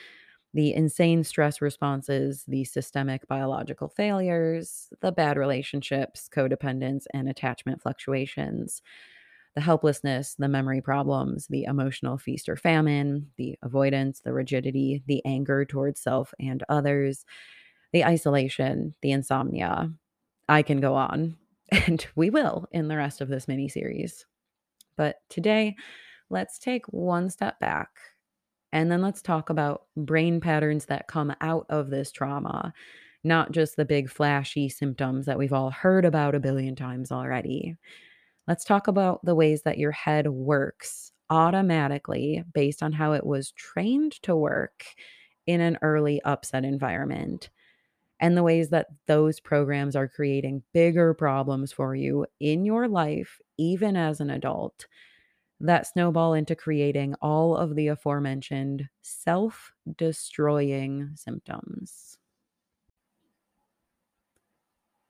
the 0.54 0.74
insane 0.74 1.24
stress 1.24 1.62
responses, 1.62 2.44
the 2.48 2.64
systemic 2.64 3.28
biological 3.28 3.90
failures, 3.90 4.90
the 5.02 5.12
bad 5.12 5.38
relationships, 5.38 6.30
codependence, 6.34 7.06
and 7.14 7.28
attachment 7.28 7.82
fluctuations, 7.82 8.82
the 9.56 9.62
helplessness, 9.62 10.36
the 10.36 10.48
memory 10.48 10.82
problems, 10.82 11.48
the 11.48 11.64
emotional 11.64 12.18
feast 12.18 12.50
or 12.50 12.56
famine, 12.56 13.30
the 13.38 13.58
avoidance, 13.64 14.20
the 14.22 14.34
rigidity, 14.34 15.04
the 15.08 15.24
anger 15.26 15.66
towards 15.66 16.00
self 16.00 16.34
and 16.40 16.64
others, 16.70 17.26
the 17.92 18.06
isolation, 18.06 18.96
the 19.02 19.12
insomnia. 19.12 19.92
I 20.50 20.62
can 20.62 20.80
go 20.82 20.96
on, 20.96 21.38
and 21.72 22.06
we 22.16 22.30
will 22.30 22.68
in 22.72 22.88
the 22.88 22.98
rest 22.98 23.22
of 23.22 23.28
this 23.28 23.48
mini 23.48 23.70
series. 23.70 24.26
But 24.98 25.18
today, 25.30 25.76
let's 26.30 26.60
take 26.60 26.86
one 26.88 27.30
step 27.30 27.60
back 27.60 27.90
and 28.74 28.92
then 28.92 29.02
let's 29.02 29.22
talk 29.22 29.52
about 29.52 29.84
brain 29.96 30.42
patterns 30.42 30.88
that 30.88 31.08
come 31.08 31.34
out 31.42 31.68
of 31.70 31.92
this 31.92 32.12
trauma, 32.12 32.74
not 33.24 33.52
just 33.52 33.78
the 33.78 33.86
big 33.86 34.10
flashy 34.10 34.68
symptoms 34.68 35.28
that 35.28 35.38
we've 35.38 35.54
all 35.54 35.70
heard 35.70 36.06
about 36.06 36.34
a 36.34 36.40
billion 36.40 36.76
times 36.76 37.12
already. 37.12 37.78
Let's 38.48 38.66
talk 38.66 38.88
about 38.88 39.24
the 39.24 39.36
ways 39.36 39.62
that 39.62 39.78
your 39.78 39.92
head 39.92 40.28
works 40.28 41.12
automatically 41.30 42.44
based 42.52 42.82
on 42.82 42.92
how 42.92 43.14
it 43.14 43.26
was 43.26 43.52
trained 43.52 44.14
to 44.24 44.36
work 44.36 44.84
in 45.46 45.62
an 45.62 45.78
early 45.84 46.20
upset 46.24 46.66
environment 46.66 47.52
and 48.20 48.36
the 48.36 48.44
ways 48.44 48.70
that 48.70 48.88
those 49.06 49.40
programs 49.40 49.96
are 49.96 50.08
creating 50.08 50.64
bigger 50.74 51.14
problems 51.14 51.72
for 51.72 51.96
you 51.96 52.26
in 52.40 52.66
your 52.66 52.88
life, 52.88 53.40
even 53.58 53.96
as 53.96 54.20
an 54.20 54.32
adult 54.32 54.88
that 55.64 55.88
snowball 55.88 56.34
into 56.34 56.56
creating 56.56 57.16
all 57.22 57.58
of 57.58 57.76
the 57.76 57.88
aforementioned 57.88 58.90
self 59.02 59.74
destroying 59.98 61.12
symptoms. 61.16 62.20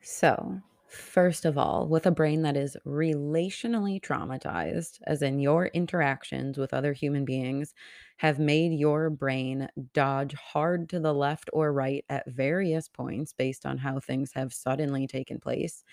So, 0.01 0.62
first 0.88 1.45
of 1.45 1.57
all, 1.57 1.88
with 1.88 2.05
a 2.05 2.12
brain 2.12 2.41
that 2.43 2.55
is 2.57 2.77
relationally 2.86 4.00
traumatized, 4.01 5.00
as 5.07 5.22
in 5.22 5.39
your 5.39 5.67
interactions 5.67 6.57
with 6.57 6.74
other 6.74 6.93
human 6.93 7.25
beings 7.25 7.74
have 8.17 8.38
made 8.38 8.74
your 8.77 9.10
brain 9.10 9.69
dodge 9.93 10.33
hard 10.36 10.89
to 10.89 11.00
the 11.00 11.13
left 11.13 11.50
or 11.53 11.74
right 11.74 12.05
at 12.10 12.27
various 12.29 12.88
points 12.89 13.33
based 13.33 13.65
on 13.65 13.77
how 13.79 14.00
things 14.00 14.33
have 14.33 14.53
suddenly 14.53 15.07
taken 15.07 15.39
place 15.39 15.83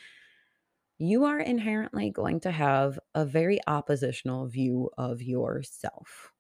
you 1.01 1.25
are 1.25 1.41
inherently 1.41 2.11
going 2.11 2.41
to 2.41 2.51
have 2.51 2.99
a 3.15 3.25
very 3.25 3.59
oppositional 3.67 4.47
view 4.47 4.91
of 4.99 5.23
yourself. 5.23 6.31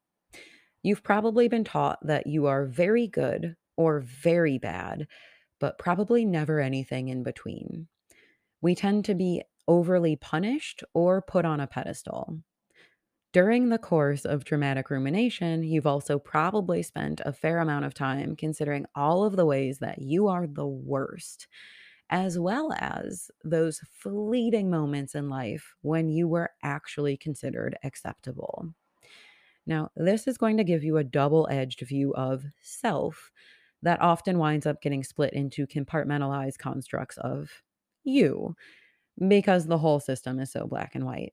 You've 0.83 1.03
probably 1.03 1.49
been 1.49 1.65
taught 1.65 1.99
that 2.07 2.27
you 2.27 2.45
are 2.45 2.67
very 2.67 3.07
good 3.07 3.57
or 3.79 4.01
very 4.01 4.59
bad, 4.59 5.07
but 5.61 5.79
probably 5.79 6.27
never 6.27 6.61
anything 6.61 7.09
in 7.09 7.23
between. 7.23 7.89
We 8.61 8.75
tend 8.75 9.07
to 9.07 9.15
be 9.15 9.43
overly 9.67 10.17
punished 10.17 10.85
or 10.93 11.23
put 11.23 11.47
on 11.47 11.61
a 11.61 11.67
pedestal. 11.67 12.39
During 13.33 13.71
the 13.71 13.79
course 13.79 14.27
of 14.27 14.45
traumatic 14.45 14.91
rumination, 14.91 15.63
you've 15.63 15.87
also 15.87 16.19
probably 16.19 16.83
spent 16.83 17.23
a 17.25 17.33
fair 17.33 17.61
amount 17.61 17.87
of 17.87 17.95
time 17.95 18.37
considering 18.37 18.85
all 18.95 19.25
of 19.25 19.37
the 19.37 19.47
ways 19.47 19.79
that 19.79 20.03
you 20.03 20.29
are 20.29 20.47
the 20.47 20.67
worst 20.67 21.47
as 22.11 22.39
well 22.39 22.73
as 22.79 23.31
those 23.45 23.81
fleeting 23.93 24.69
moments 24.71 25.15
in 25.15 25.29
life 25.29 25.75
when 25.83 26.09
you 26.09 26.29
were 26.29 26.51
actually 26.63 27.17
considered 27.17 27.79
acceptable. 27.85 28.75
Now, 29.67 29.91
this 29.97 30.27
is 30.27 30.39
going 30.39 30.57
to 30.57 30.65
give 30.65 30.83
you 30.83 30.97
a 30.97 31.05
double 31.05 31.49
edged 31.51 31.81
view 31.81 32.13
of 32.15 32.45
self 32.61 33.31
that 33.83 34.01
often 34.01 34.39
winds 34.39 34.67
up 34.67 34.83
getting 34.83 35.05
split 35.05 35.33
into 35.33 35.67
compartmentalized 35.67 36.59
constructs 36.59 37.17
of 37.19 37.51
you 38.05 38.57
because 39.29 39.67
the 39.67 39.79
whole 39.79 40.01
system 40.01 40.41
is 40.41 40.51
so 40.53 40.67
black 40.67 40.95
and 40.95 41.07
white. 41.07 41.33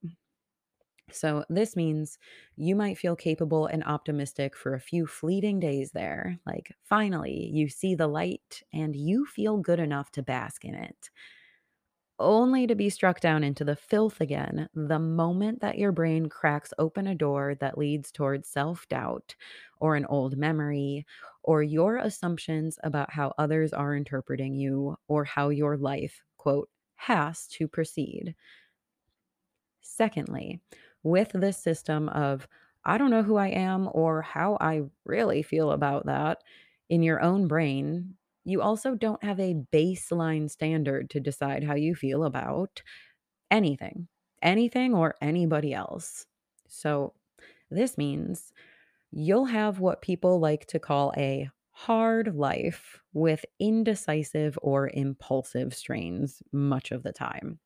So, 1.09 1.45
this 1.49 1.75
means 1.77 2.17
you 2.57 2.75
might 2.75 2.97
feel 2.97 3.15
capable 3.15 3.65
and 3.65 3.83
optimistic 3.83 4.55
for 4.57 4.73
a 4.73 4.79
few 4.79 5.07
fleeting 5.07 5.59
days 5.59 5.91
there. 5.91 6.39
Like, 6.45 6.75
finally, 6.83 7.49
you 7.49 7.69
see 7.69 7.95
the 7.95 8.07
light 8.07 8.63
and 8.73 8.93
you 8.95 9.25
feel 9.25 9.57
good 9.57 9.79
enough 9.79 10.11
to 10.11 10.23
bask 10.23 10.65
in 10.65 10.75
it. 10.75 11.09
only 12.19 12.65
to 12.65 12.73
be 12.75 12.89
struck 12.89 13.19
down 13.19 13.43
into 13.43 13.63
the 13.63 13.75
filth 13.75 14.19
again 14.21 14.67
the 14.73 14.97
moment 14.97 15.61
that 15.61 15.77
your 15.77 15.91
brain 15.91 16.27
cracks 16.29 16.73
open 16.79 17.05
a 17.05 17.13
door 17.15 17.53
that 17.55 17.77
leads 17.77 18.11
towards 18.11 18.47
self 18.49 18.87
doubt 18.87 19.35
or 19.79 19.95
an 19.95 20.05
old 20.05 20.35
memory 20.35 21.05
or 21.43 21.61
your 21.61 21.97
assumptions 21.97 22.79
about 22.83 23.11
how 23.13 23.33
others 23.37 23.71
are 23.71 23.95
interpreting 23.95 24.55
you 24.55 24.97
or 25.07 25.23
how 25.25 25.49
your 25.49 25.77
life, 25.77 26.23
quote, 26.37 26.69
has 26.95 27.45
to 27.47 27.67
proceed. 27.67 28.35
Secondly, 29.81 30.61
with 31.07 31.31
this 31.33 31.57
system 31.57 32.09
of, 32.09 32.47
I 32.85 32.97
don't 32.97 33.11
know 33.11 33.23
who 33.23 33.35
I 33.37 33.47
am 33.49 33.89
or 33.93 34.21
how 34.21 34.57
I 34.61 34.83
really 35.05 35.43
feel 35.43 35.71
about 35.71 36.05
that 36.05 36.43
in 36.89 37.03
your 37.03 37.21
own 37.21 37.47
brain, 37.47 38.15
you 38.45 38.61
also 38.61 38.95
don't 38.95 39.23
have 39.23 39.39
a 39.39 39.55
baseline 39.73 40.49
standard 40.49 41.09
to 41.11 41.19
decide 41.19 41.63
how 41.63 41.75
you 41.75 41.95
feel 41.95 42.23
about 42.23 42.81
anything, 43.51 44.07
anything 44.41 44.93
or 44.93 45.15
anybody 45.21 45.73
else. 45.73 46.25
So, 46.67 47.13
this 47.71 47.97
means 47.97 48.53
you'll 49.11 49.45
have 49.45 49.79
what 49.79 50.01
people 50.01 50.39
like 50.39 50.67
to 50.67 50.79
call 50.79 51.13
a 51.17 51.49
hard 51.71 52.35
life 52.35 53.01
with 53.13 53.45
indecisive 53.59 54.57
or 54.61 54.89
impulsive 54.93 55.73
strains 55.75 56.43
much 56.51 56.91
of 56.91 57.03
the 57.03 57.13
time 57.13 57.59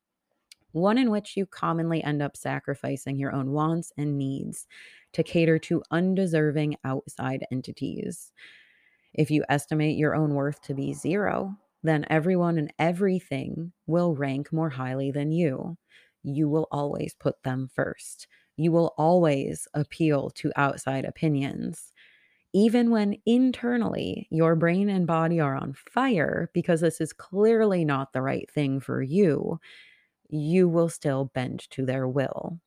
one 0.71 0.97
in 0.97 1.11
which 1.11 1.35
you 1.35 1.45
commonly 1.45 2.03
end 2.03 2.21
up 2.21 2.37
sacrificing 2.37 3.17
your 3.17 3.33
own 3.33 3.51
wants 3.51 3.91
and 3.97 4.17
needs 4.17 4.67
to 5.13 5.23
cater 5.23 5.59
to 5.59 5.83
undeserving 5.91 6.77
outside 6.83 7.45
entities. 7.51 8.31
If 9.13 9.29
you 9.29 9.43
estimate 9.49 9.97
your 9.97 10.15
own 10.15 10.33
worth 10.33 10.61
to 10.63 10.73
be 10.73 10.93
zero, 10.93 11.55
then 11.83 12.05
everyone 12.09 12.57
and 12.57 12.73
everything 12.79 13.71
will 13.87 14.15
rank 14.15 14.53
more 14.53 14.69
highly 14.69 15.11
than 15.11 15.31
you. 15.31 15.77
You 16.23 16.47
will 16.49 16.67
always 16.71 17.13
put 17.19 17.41
them 17.43 17.69
first. 17.73 18.27
You 18.55 18.71
will 18.71 18.93
always 18.97 19.67
appeal 19.73 20.29
to 20.31 20.51
outside 20.55 21.05
opinions. 21.05 21.91
Even 22.53 22.91
when 22.91 23.17
internally 23.25 24.27
your 24.29 24.55
brain 24.55 24.89
and 24.89 25.07
body 25.07 25.39
are 25.39 25.55
on 25.55 25.73
fire 25.73 26.51
because 26.53 26.81
this 26.81 26.99
is 27.01 27.13
clearly 27.13 27.85
not 27.85 28.11
the 28.13 28.21
right 28.21 28.49
thing 28.51 28.79
for 28.79 29.01
you, 29.01 29.59
you 30.31 30.67
will 30.67 30.89
still 30.89 31.25
bend 31.33 31.69
to 31.71 31.85
their 31.85 32.07
will. 32.07 32.59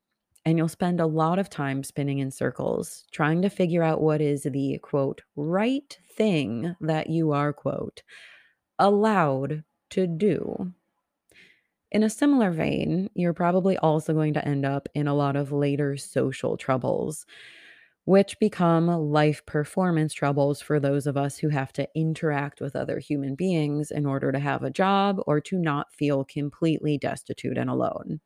And 0.45 0.59
you'll 0.59 0.69
spend 0.69 1.01
a 1.01 1.07
lot 1.07 1.39
of 1.39 1.49
time 1.49 1.83
spinning 1.83 2.19
in 2.19 2.31
circles, 2.31 3.05
trying 3.11 3.41
to 3.43 3.49
figure 3.49 3.83
out 3.83 4.03
what 4.03 4.21
is 4.21 4.43
the 4.43 4.79
quote, 4.83 5.23
right 5.37 5.99
thing 6.17 6.77
that 6.83 7.09
you 7.09 7.33
are, 7.33 7.53
quote, 7.53 8.03
allowed 8.79 9.65
to 9.91 10.07
do. 10.07 10.73
In 11.91 12.03
a 12.03 12.11
similar 12.11 12.51
vein, 12.51 13.09
you're 13.15 13.33
probably 13.33 13.79
also 13.79 14.13
going 14.13 14.35
to 14.35 14.47
end 14.47 14.67
up 14.67 14.89
in 14.95 15.07
a 15.07 15.15
lot 15.15 15.37
of 15.37 15.53
later 15.53 15.97
social 15.97 16.57
troubles 16.57 17.25
which 18.05 18.39
become 18.39 18.87
life 18.87 19.45
performance 19.47 20.13
troubles 20.13 20.61
for 20.61 20.79
those 20.79 21.07
of 21.07 21.17
us 21.17 21.39
who 21.39 21.49
have 21.49 21.73
to 21.73 21.89
interact 21.95 22.61
with 22.61 22.77
other 22.77 22.99
human 22.99 23.35
beings 23.35 23.91
in 23.91 24.05
order 24.05 24.31
to 24.31 24.39
have 24.39 24.63
a 24.63 24.71
job 24.71 25.21
or 25.27 25.41
to 25.41 25.59
not 25.59 25.93
feel 25.93 26.25
completely 26.25 26.99
destitute 26.99 27.57
and 27.57 27.71
alone. 27.71 28.21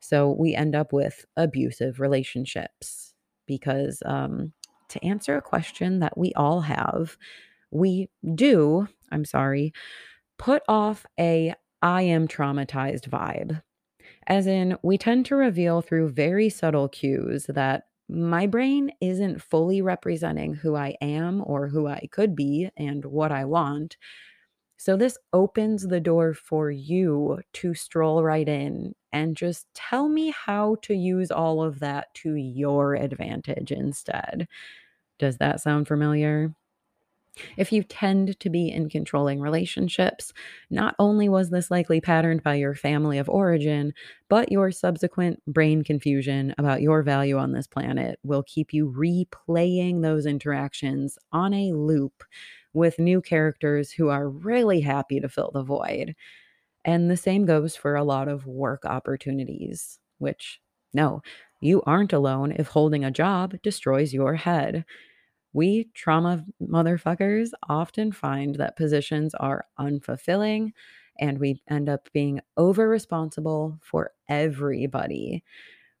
So 0.00 0.32
we 0.32 0.54
end 0.54 0.74
up 0.74 0.92
with 0.92 1.24
abusive 1.36 2.00
relationships 2.00 3.14
because, 3.46 4.02
um, 4.04 4.52
to 4.88 5.04
answer 5.04 5.36
a 5.36 5.42
question 5.42 6.00
that 6.00 6.18
we 6.18 6.32
all 6.34 6.60
have, 6.60 7.16
we 7.70 8.10
do, 8.34 8.88
I'm 9.10 9.24
sorry, 9.24 9.72
put 10.38 10.62
off 10.68 11.06
a 11.18 11.54
I 11.82 12.02
am 12.02 12.28
traumatized 12.28 13.08
vibe. 13.08 13.62
As 14.26 14.46
in, 14.46 14.76
we 14.82 14.98
tend 14.98 15.26
to 15.26 15.36
reveal 15.36 15.82
through 15.82 16.10
very 16.10 16.48
subtle 16.48 16.88
cues 16.88 17.46
that 17.48 17.84
my 18.12 18.46
brain 18.46 18.92
isn't 19.00 19.42
fully 19.42 19.82
representing 19.82 20.54
who 20.54 20.76
I 20.76 20.96
am 21.00 21.42
or 21.46 21.68
who 21.68 21.86
I 21.88 22.08
could 22.12 22.36
be 22.36 22.70
and 22.76 23.04
what 23.04 23.32
I 23.32 23.44
want. 23.44 23.96
So, 24.78 24.96
this 24.96 25.18
opens 25.32 25.88
the 25.88 26.00
door 26.00 26.34
for 26.34 26.70
you 26.70 27.40
to 27.54 27.74
stroll 27.74 28.24
right 28.24 28.48
in 28.48 28.94
and 29.12 29.36
just 29.36 29.66
tell 29.74 30.08
me 30.08 30.30
how 30.30 30.76
to 30.82 30.94
use 30.94 31.30
all 31.30 31.62
of 31.62 31.80
that 31.80 32.12
to 32.16 32.34
your 32.34 32.94
advantage 32.96 33.72
instead. 33.72 34.48
Does 35.18 35.38
that 35.38 35.60
sound 35.60 35.88
familiar? 35.88 36.54
If 37.56 37.72
you 37.72 37.82
tend 37.82 38.38
to 38.40 38.50
be 38.50 38.68
in 38.70 38.90
controlling 38.90 39.40
relationships, 39.40 40.32
not 40.70 40.94
only 40.98 41.28
was 41.28 41.50
this 41.50 41.70
likely 41.70 42.00
patterned 42.00 42.42
by 42.42 42.56
your 42.56 42.74
family 42.74 43.18
of 43.18 43.28
origin, 43.28 43.94
but 44.28 44.52
your 44.52 44.70
subsequent 44.70 45.42
brain 45.46 45.82
confusion 45.82 46.54
about 46.58 46.82
your 46.82 47.02
value 47.02 47.38
on 47.38 47.52
this 47.52 47.66
planet 47.66 48.18
will 48.22 48.42
keep 48.42 48.72
you 48.74 48.92
replaying 48.92 50.02
those 50.02 50.26
interactions 50.26 51.18
on 51.32 51.54
a 51.54 51.72
loop 51.72 52.22
with 52.74 52.98
new 52.98 53.20
characters 53.20 53.92
who 53.92 54.08
are 54.08 54.28
really 54.28 54.80
happy 54.80 55.20
to 55.20 55.28
fill 55.28 55.50
the 55.52 55.62
void. 55.62 56.14
And 56.84 57.10
the 57.10 57.16
same 57.16 57.46
goes 57.46 57.76
for 57.76 57.94
a 57.96 58.04
lot 58.04 58.28
of 58.28 58.46
work 58.46 58.84
opportunities, 58.84 59.98
which, 60.18 60.60
no, 60.92 61.22
you 61.60 61.82
aren't 61.82 62.12
alone 62.12 62.52
if 62.52 62.68
holding 62.68 63.04
a 63.04 63.10
job 63.10 63.54
destroys 63.62 64.12
your 64.12 64.34
head. 64.34 64.84
We 65.52 65.88
trauma 65.94 66.44
motherfuckers 66.62 67.50
often 67.68 68.12
find 68.12 68.54
that 68.56 68.76
positions 68.76 69.34
are 69.34 69.66
unfulfilling 69.78 70.72
and 71.18 71.38
we 71.38 71.62
end 71.68 71.88
up 71.88 72.08
being 72.12 72.40
over 72.56 72.88
responsible 72.88 73.78
for 73.82 74.12
everybody. 74.28 75.44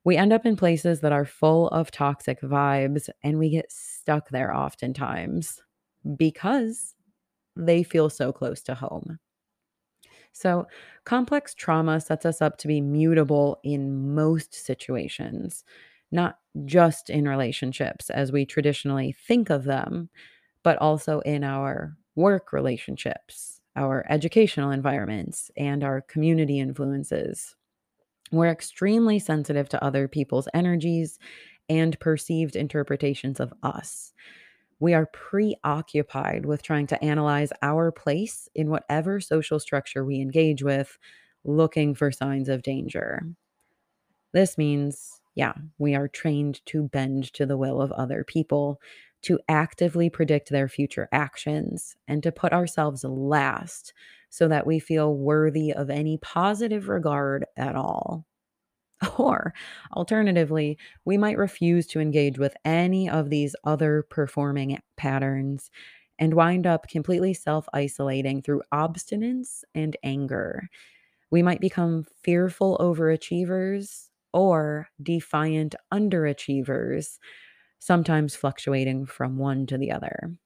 We 0.04 0.16
end 0.16 0.32
up 0.32 0.46
in 0.46 0.56
places 0.56 1.00
that 1.00 1.12
are 1.12 1.24
full 1.24 1.68
of 1.68 1.90
toxic 1.90 2.40
vibes 2.40 3.08
and 3.22 3.38
we 3.38 3.50
get 3.50 3.70
stuck 3.70 4.30
there 4.30 4.54
oftentimes 4.54 5.60
because 6.16 6.94
they 7.56 7.82
feel 7.82 8.10
so 8.10 8.32
close 8.32 8.62
to 8.62 8.74
home. 8.74 9.18
So, 10.32 10.66
complex 11.04 11.54
trauma 11.54 12.00
sets 12.00 12.24
us 12.24 12.40
up 12.40 12.56
to 12.58 12.68
be 12.68 12.80
mutable 12.80 13.60
in 13.62 14.14
most 14.14 14.54
situations 14.54 15.64
not 16.12 16.38
just 16.64 17.10
in 17.10 17.26
relationships 17.26 18.10
as 18.10 18.30
we 18.30 18.44
traditionally 18.44 19.16
think 19.26 19.50
of 19.50 19.64
them, 19.64 20.10
but 20.62 20.78
also 20.78 21.20
in 21.20 21.42
our 21.42 21.96
work 22.14 22.52
relationships, 22.52 23.60
our 23.74 24.04
educational 24.08 24.70
environments, 24.70 25.50
and 25.56 25.82
our 25.82 26.02
community 26.02 26.60
influences. 26.60 27.56
We're 28.30 28.48
extremely 28.48 29.18
sensitive 29.18 29.68
to 29.70 29.82
other 29.84 30.08
people's 30.08 30.48
energies 30.54 31.18
and 31.68 31.98
perceived 32.00 32.54
interpretations 32.54 33.40
of 33.40 33.52
us. 33.62 34.12
We 34.78 34.94
are 34.94 35.06
preoccupied 35.06 36.44
with 36.44 36.62
trying 36.62 36.88
to 36.88 37.02
analyze 37.04 37.52
our 37.62 37.92
place 37.92 38.48
in 38.54 38.68
whatever 38.68 39.20
social 39.20 39.60
structure 39.60 40.04
we 40.04 40.20
engage 40.20 40.62
with, 40.62 40.98
looking 41.44 41.94
for 41.94 42.10
signs 42.10 42.48
of 42.48 42.62
danger. 42.62 43.22
This 44.32 44.58
means 44.58 45.21
yeah, 45.34 45.54
we 45.78 45.94
are 45.94 46.08
trained 46.08 46.64
to 46.66 46.84
bend 46.84 47.32
to 47.34 47.46
the 47.46 47.56
will 47.56 47.80
of 47.80 47.92
other 47.92 48.24
people, 48.24 48.80
to 49.22 49.38
actively 49.48 50.10
predict 50.10 50.50
their 50.50 50.68
future 50.68 51.08
actions, 51.12 51.96
and 52.08 52.22
to 52.22 52.32
put 52.32 52.52
ourselves 52.52 53.04
last 53.04 53.92
so 54.28 54.48
that 54.48 54.66
we 54.66 54.78
feel 54.78 55.14
worthy 55.14 55.72
of 55.72 55.90
any 55.90 56.18
positive 56.18 56.88
regard 56.88 57.46
at 57.56 57.76
all. 57.76 58.26
Or 59.18 59.52
alternatively, 59.96 60.78
we 61.04 61.18
might 61.18 61.36
refuse 61.36 61.88
to 61.88 62.00
engage 62.00 62.38
with 62.38 62.54
any 62.64 63.10
of 63.10 63.30
these 63.30 63.56
other 63.64 64.06
performing 64.08 64.78
patterns 64.96 65.70
and 66.20 66.34
wind 66.34 66.68
up 66.68 66.86
completely 66.88 67.34
self 67.34 67.66
isolating 67.72 68.42
through 68.42 68.62
obstinance 68.72 69.64
and 69.74 69.96
anger. 70.04 70.68
We 71.32 71.42
might 71.42 71.60
become 71.60 72.04
fearful 72.22 72.78
overachievers 72.78 74.10
or 74.32 74.88
defiant 75.02 75.74
underachievers, 75.92 77.18
sometimes 77.78 78.34
fluctuating 78.34 79.06
from 79.06 79.36
one 79.36 79.66
to 79.66 79.78
the 79.78 79.90
other. 79.90 80.36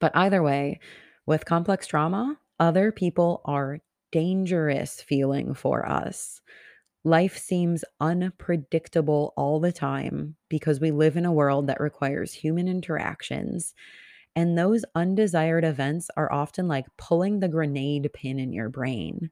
But 0.00 0.16
either 0.16 0.42
way, 0.42 0.80
with 1.26 1.44
complex 1.44 1.86
trauma, 1.86 2.38
other 2.58 2.92
people 2.92 3.40
are 3.44 3.80
dangerous 4.10 5.00
feeling 5.00 5.54
for 5.54 5.88
us. 5.88 6.40
Life 7.04 7.38
seems 7.38 7.84
unpredictable 8.00 9.32
all 9.36 9.60
the 9.60 9.72
time 9.72 10.36
because 10.48 10.80
we 10.80 10.90
live 10.90 11.16
in 11.16 11.24
a 11.24 11.32
world 11.32 11.66
that 11.68 11.80
requires 11.80 12.32
human 12.32 12.68
interactions. 12.68 13.74
And 14.34 14.56
those 14.56 14.84
undesired 14.94 15.64
events 15.64 16.10
are 16.16 16.32
often 16.32 16.68
like 16.68 16.86
pulling 16.96 17.40
the 17.40 17.48
grenade 17.48 18.10
pin 18.12 18.38
in 18.38 18.52
your 18.52 18.68
brain. 18.68 19.30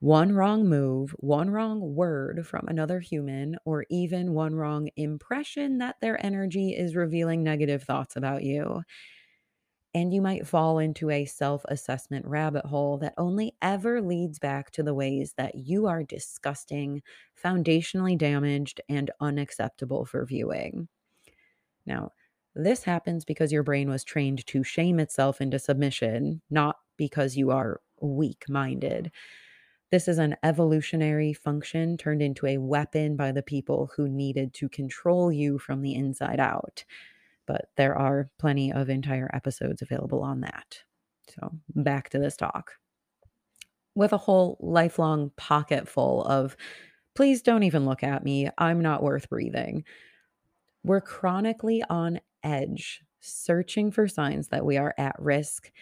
One 0.00 0.32
wrong 0.32 0.68
move, 0.68 1.10
one 1.18 1.50
wrong 1.50 1.94
word 1.94 2.46
from 2.46 2.66
another 2.68 3.00
human, 3.00 3.56
or 3.64 3.84
even 3.90 4.32
one 4.34 4.54
wrong 4.54 4.90
impression 4.96 5.78
that 5.78 6.00
their 6.00 6.24
energy 6.24 6.74
is 6.76 6.94
revealing 6.96 7.42
negative 7.42 7.82
thoughts 7.82 8.16
about 8.16 8.42
you. 8.44 8.82
And 9.94 10.12
you 10.12 10.20
might 10.20 10.46
fall 10.46 10.78
into 10.78 11.10
a 11.10 11.24
self 11.24 11.64
assessment 11.68 12.26
rabbit 12.26 12.66
hole 12.66 12.98
that 12.98 13.14
only 13.16 13.56
ever 13.62 14.00
leads 14.02 14.38
back 14.38 14.70
to 14.72 14.82
the 14.82 14.94
ways 14.94 15.32
that 15.36 15.54
you 15.54 15.86
are 15.86 16.02
disgusting, 16.02 17.02
foundationally 17.42 18.16
damaged, 18.16 18.80
and 18.88 19.10
unacceptable 19.20 20.04
for 20.04 20.24
viewing. 20.26 20.88
Now, 21.86 22.12
this 22.54 22.84
happens 22.84 23.24
because 23.24 23.52
your 23.52 23.62
brain 23.62 23.88
was 23.90 24.04
trained 24.04 24.46
to 24.46 24.64
shame 24.64 25.00
itself 25.00 25.40
into 25.40 25.58
submission, 25.58 26.42
not 26.50 26.76
because 26.96 27.36
you 27.36 27.50
are 27.50 27.80
weak 28.00 28.44
minded. 28.48 29.12
This 29.90 30.06
is 30.06 30.18
an 30.18 30.36
evolutionary 30.42 31.32
function 31.32 31.96
turned 31.96 32.20
into 32.20 32.46
a 32.46 32.58
weapon 32.58 33.16
by 33.16 33.32
the 33.32 33.42
people 33.42 33.90
who 33.96 34.06
needed 34.06 34.52
to 34.54 34.68
control 34.68 35.32
you 35.32 35.58
from 35.58 35.80
the 35.80 35.94
inside 35.94 36.40
out. 36.40 36.84
But 37.46 37.70
there 37.76 37.96
are 37.96 38.28
plenty 38.38 38.70
of 38.70 38.90
entire 38.90 39.30
episodes 39.32 39.80
available 39.80 40.22
on 40.22 40.42
that. 40.42 40.82
So, 41.28 41.52
back 41.74 42.10
to 42.10 42.18
this 42.18 42.36
talk. 42.36 42.72
With 43.94 44.12
a 44.12 44.18
whole 44.18 44.58
lifelong 44.60 45.30
pocket 45.36 45.88
full 45.88 46.22
of, 46.24 46.54
please 47.14 47.40
don't 47.40 47.62
even 47.62 47.86
look 47.86 48.02
at 48.02 48.22
me, 48.22 48.50
I'm 48.58 48.80
not 48.80 49.02
worth 49.02 49.30
breathing. 49.30 49.84
We're 50.84 51.00
chronically 51.00 51.82
on 51.88 52.20
edge, 52.42 53.02
searching 53.20 53.90
for 53.90 54.06
signs 54.06 54.48
that 54.48 54.64
we 54.64 54.76
are 54.76 54.94
at 54.98 55.16
risk 55.18 55.72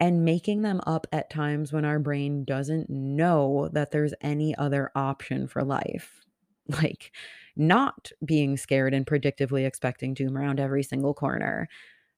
and 0.00 0.24
making 0.24 0.62
them 0.62 0.80
up 0.86 1.06
at 1.12 1.30
times 1.30 1.72
when 1.72 1.84
our 1.84 1.98
brain 1.98 2.44
doesn't 2.44 2.90
know 2.90 3.68
that 3.72 3.90
there's 3.90 4.14
any 4.20 4.54
other 4.56 4.90
option 4.94 5.46
for 5.46 5.62
life. 5.64 6.20
Like 6.68 7.10
not 7.56 8.12
being 8.24 8.56
scared 8.56 8.94
and 8.94 9.04
predictively 9.04 9.66
expecting 9.66 10.14
doom 10.14 10.38
around 10.38 10.60
every 10.60 10.84
single 10.84 11.12
corner. 11.12 11.68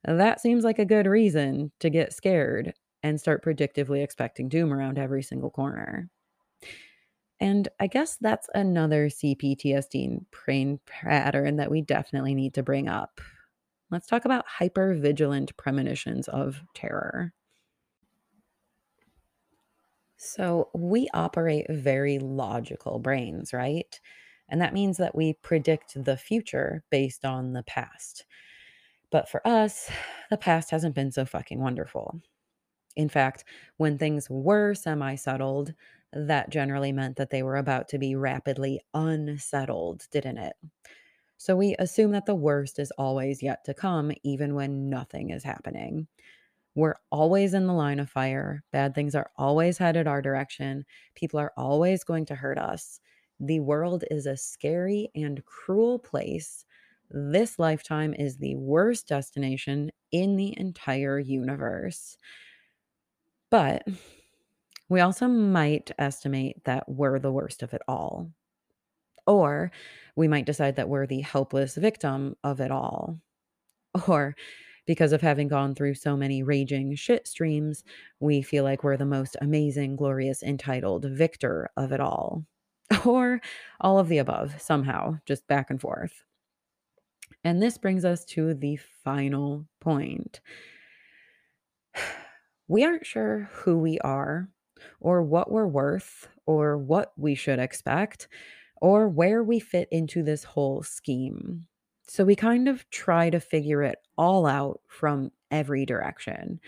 That 0.05 0.41
seems 0.41 0.65
like 0.65 0.79
a 0.79 0.85
good 0.85 1.07
reason 1.07 1.73
to 1.81 1.91
get 1.91 2.13
scared 2.13 2.75
and 3.03 3.21
start 3.21 3.45
predictively 3.45 4.03
expecting 4.05 4.49
doom 4.49 4.73
around 4.73 4.99
every 4.99 5.23
single 5.23 5.51
corner. 5.51 6.11
And 7.41 7.69
I 7.81 7.87
guess 7.87 8.17
that's 8.21 8.49
another 8.55 9.09
CPTSD 9.09 10.25
brain 10.31 10.81
pattern 10.87 11.57
that 11.57 11.71
we 11.71 11.83
definitely 11.83 12.35
need 12.35 12.55
to 12.55 12.63
bring 12.63 12.89
up. 12.89 13.21
Let's 13.91 14.07
talk 14.07 14.25
about 14.25 14.47
hypervigilant 14.61 15.57
premonitions 15.57 16.29
of 16.29 16.63
terror. 16.75 17.33
So, 20.25 20.71
we 20.75 21.09
operate 21.15 21.67
very 21.71 22.19
logical 22.19 22.99
brains, 22.99 23.53
right? 23.53 24.01
And 24.49 24.61
that 24.61 24.75
means 24.75 24.97
that 24.99 25.15
we 25.15 25.35
predict 25.35 26.03
the 26.05 26.17
future 26.17 26.83
based 26.91 27.25
on 27.25 27.53
the 27.53 27.63
past. 27.65 28.25
But 29.11 29.29
for 29.29 29.47
us, 29.47 29.91
the 30.31 30.37
past 30.39 30.71
hasn't 30.71 30.95
been 30.95 31.13
so 31.13 31.25
fucking 31.25 31.61
wonderful. 31.61 32.21
In 32.97 33.09
fact, 33.09 33.45
when 33.79 33.99
things 33.99 34.29
were 34.31 34.75
semi 34.75 35.17
settled, 35.17 35.75
that 36.13 36.51
generally 36.51 36.93
meant 36.93 37.17
that 37.17 37.31
they 37.31 37.43
were 37.43 37.57
about 37.57 37.89
to 37.91 37.99
be 37.99 38.17
rapidly 38.17 38.81
unsettled, 38.95 40.09
didn't 40.13 40.39
it? 40.39 40.57
So 41.37 41.57
we 41.57 41.77
assume 41.79 42.13
that 42.13 42.27
the 42.27 42.35
worst 42.35 42.79
is 42.79 42.91
always 42.93 43.43
yet 43.43 43.65
to 43.67 43.75
come, 43.75 44.13
even 44.25 44.55
when 44.55 44.89
nothing 44.91 45.31
is 45.31 45.45
happening. 45.45 46.09
We're 46.75 46.97
always 47.11 47.55
in 47.55 47.67
the 47.67 47.73
line 47.73 48.01
of 48.01 48.11
fire. 48.11 48.65
Bad 48.73 48.95
things 48.95 49.15
are 49.15 49.31
always 49.37 49.79
headed 49.79 50.07
our 50.09 50.21
direction. 50.21 50.85
People 51.15 51.39
are 51.39 51.53
always 51.57 52.03
going 52.05 52.27
to 52.27 52.35
hurt 52.35 52.59
us. 52.59 53.01
The 53.41 53.61
world 53.61 54.05
is 54.11 54.27
a 54.27 54.37
scary 54.37 55.11
and 55.15 55.45
cruel 55.45 55.99
place. 55.99 56.65
This 57.11 57.59
lifetime 57.59 58.15
is 58.15 58.39
the 58.39 58.57
worst 58.57 59.09
destination 59.09 59.93
in 60.11 60.37
the 60.37 60.59
entire 60.59 61.19
universe. 61.19 62.17
But 63.51 63.87
we 64.89 65.01
also 65.01 65.29
might 65.29 65.91
estimate 65.99 66.65
that 66.65 66.89
we're 66.89 67.19
the 67.19 67.33
worst 67.33 67.63
of 67.63 67.73
it 67.73 67.83
all. 67.89 68.31
Or 69.27 69.71
we 70.17 70.29
might 70.29 70.47
decide 70.47 70.77
that 70.77 70.89
we're 70.89 71.07
the 71.07 71.23
helpless 71.23 71.77
victim 71.77 72.37
of 72.45 72.61
it 72.61 72.71
all. 72.71 73.19
Or 74.09 74.37
because 74.87 75.12
of 75.12 75.20
having 75.20 75.49
gone 75.49 75.75
through 75.75 75.94
so 75.94 76.16
many 76.16 76.42
raging 76.42 76.94
shit 76.94 77.27
streams, 77.27 77.85
we 78.20 78.42
feel 78.42 78.64
like 78.64 78.85
we're 78.85 78.97
the 78.97 79.05
most 79.05 79.37
amazing, 79.40 79.97
glorious, 79.97 80.42
entitled 80.42 81.05
victor 81.05 81.70
of 81.77 81.92
it 81.92 82.01
all. 82.01 82.44
Or 83.07 83.40
all 83.81 83.99
of 83.99 84.09
the 84.09 84.18
above, 84.18 84.61
somehow, 84.61 85.18
just 85.27 85.47
back 85.47 85.70
and 85.70 85.81
forth. 85.81 86.23
And 87.42 87.62
this 87.62 87.79
brings 87.79 88.05
us 88.05 88.25
to 88.27 88.55
the 88.55 88.77
final 88.77 89.66
point. 89.81 90.40
We 92.66 92.83
aren't 92.83 93.05
sure 93.05 93.51
who 93.53 93.77
we 93.77 93.99
are, 93.99 94.49
or 94.99 95.23
what 95.23 95.53
we're 95.53 95.66
worth, 95.66 96.29
or 96.47 96.79
what 96.79 97.12
we 97.14 97.35
should 97.35 97.59
expect, 97.59 98.27
or 98.81 99.07
where 99.07 99.42
we 99.42 99.61
fit 99.61 99.87
into 99.90 100.23
this 100.23 100.44
whole 100.44 100.83
scheme. 100.83 101.66
So 102.07 102.25
we 102.25 102.35
kind 102.35 102.66
of 102.66 102.88
try 102.88 103.29
to 103.29 103.38
figure 103.38 103.83
it 103.83 103.99
all 104.16 104.46
out 104.46 104.81
from 104.88 105.31
every 105.50 105.87
direction. 105.87 106.61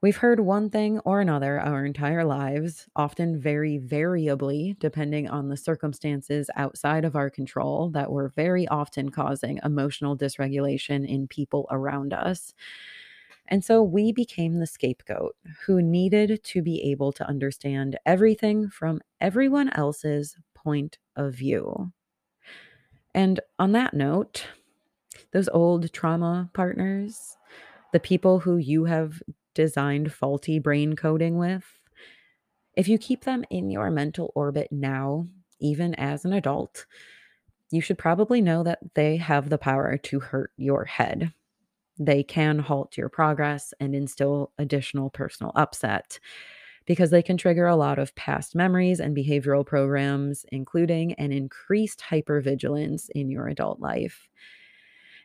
We've 0.00 0.16
heard 0.18 0.40
one 0.40 0.68
thing 0.68 0.98
or 1.06 1.22
another 1.22 1.58
our 1.58 1.86
entire 1.86 2.26
lives, 2.26 2.86
often 2.94 3.40
very 3.40 3.78
variably, 3.78 4.76
depending 4.78 5.30
on 5.30 5.48
the 5.48 5.56
circumstances 5.56 6.50
outside 6.56 7.06
of 7.06 7.16
our 7.16 7.30
control 7.30 7.88
that 7.92 8.12
were 8.12 8.28
very 8.28 8.68
often 8.68 9.08
causing 9.08 9.60
emotional 9.64 10.14
dysregulation 10.14 11.08
in 11.08 11.26
people 11.26 11.66
around 11.70 12.12
us. 12.12 12.52
And 13.46 13.64
so 13.64 13.82
we 13.82 14.12
became 14.12 14.58
the 14.58 14.66
scapegoat 14.66 15.36
who 15.64 15.80
needed 15.80 16.44
to 16.44 16.60
be 16.60 16.82
able 16.90 17.12
to 17.12 17.26
understand 17.26 17.98
everything 18.04 18.68
from 18.68 19.00
everyone 19.22 19.70
else's 19.70 20.36
point 20.54 20.98
of 21.16 21.32
view. 21.32 21.90
And 23.14 23.40
on 23.58 23.72
that 23.72 23.94
note, 23.94 24.46
those 25.32 25.48
old 25.48 25.92
trauma 25.92 26.50
partners, 26.52 27.36
the 27.92 28.00
people 28.00 28.40
who 28.40 28.56
you 28.56 28.84
have 28.84 29.22
designed 29.54 30.12
faulty 30.12 30.58
brain 30.58 30.96
coding 30.96 31.38
with, 31.38 31.64
if 32.76 32.88
you 32.88 32.98
keep 32.98 33.24
them 33.24 33.44
in 33.50 33.70
your 33.70 33.90
mental 33.90 34.32
orbit 34.34 34.68
now, 34.70 35.26
even 35.60 35.94
as 35.94 36.24
an 36.24 36.32
adult, 36.32 36.86
you 37.70 37.80
should 37.80 37.98
probably 37.98 38.40
know 38.40 38.62
that 38.62 38.80
they 38.94 39.16
have 39.16 39.48
the 39.48 39.58
power 39.58 39.96
to 39.96 40.20
hurt 40.20 40.50
your 40.56 40.84
head. 40.84 41.32
They 41.98 42.22
can 42.22 42.58
halt 42.58 42.96
your 42.96 43.08
progress 43.08 43.72
and 43.78 43.94
instill 43.94 44.52
additional 44.58 45.10
personal 45.10 45.52
upset 45.54 46.18
because 46.86 47.10
they 47.10 47.22
can 47.22 47.36
trigger 47.36 47.66
a 47.66 47.76
lot 47.76 47.98
of 47.98 48.14
past 48.14 48.54
memories 48.54 49.00
and 49.00 49.16
behavioral 49.16 49.64
programs, 49.64 50.44
including 50.52 51.14
an 51.14 51.32
increased 51.32 52.02
hypervigilance 52.10 53.08
in 53.14 53.30
your 53.30 53.48
adult 53.48 53.80
life. 53.80 54.28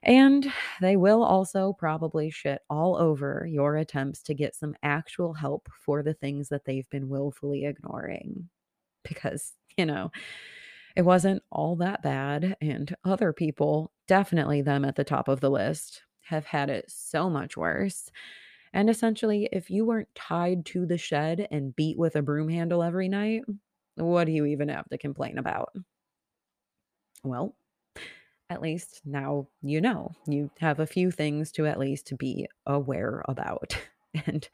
And 0.03 0.51
they 0.81 0.95
will 0.95 1.23
also 1.23 1.73
probably 1.73 2.29
shit 2.29 2.61
all 2.69 2.95
over 2.97 3.47
your 3.49 3.75
attempts 3.77 4.23
to 4.23 4.33
get 4.33 4.55
some 4.55 4.75
actual 4.83 5.33
help 5.33 5.69
for 5.85 6.03
the 6.03 6.13
things 6.13 6.49
that 6.49 6.65
they've 6.65 6.89
been 6.89 7.09
willfully 7.09 7.65
ignoring. 7.65 8.49
Because, 9.03 9.53
you 9.77 9.85
know, 9.85 10.11
it 10.95 11.03
wasn't 11.03 11.43
all 11.51 11.75
that 11.77 12.01
bad, 12.03 12.57
and 12.61 12.95
other 13.05 13.33
people, 13.33 13.91
definitely 14.07 14.61
them 14.61 14.85
at 14.85 14.95
the 14.95 15.03
top 15.03 15.27
of 15.27 15.39
the 15.39 15.49
list, 15.51 16.03
have 16.21 16.45
had 16.45 16.69
it 16.69 16.85
so 16.89 17.29
much 17.29 17.57
worse. 17.57 18.11
And 18.73 18.89
essentially, 18.89 19.49
if 19.51 19.69
you 19.69 19.85
weren't 19.85 20.13
tied 20.15 20.65
to 20.67 20.85
the 20.85 20.97
shed 20.97 21.47
and 21.51 21.75
beat 21.75 21.97
with 21.97 22.15
a 22.15 22.21
broom 22.21 22.49
handle 22.49 22.83
every 22.83 23.09
night, 23.09 23.43
what 23.95 24.25
do 24.25 24.31
you 24.31 24.45
even 24.45 24.69
have 24.69 24.89
to 24.89 24.97
complain 24.97 25.37
about? 25.39 25.73
Well, 27.23 27.55
at 28.49 28.61
least 28.61 29.01
now 29.05 29.47
you 29.61 29.81
know. 29.81 30.11
You 30.27 30.51
have 30.59 30.79
a 30.79 30.87
few 30.87 31.11
things 31.11 31.51
to 31.53 31.65
at 31.67 31.79
least 31.79 32.13
be 32.17 32.47
aware 32.65 33.23
about. 33.27 33.77
And 34.25 34.49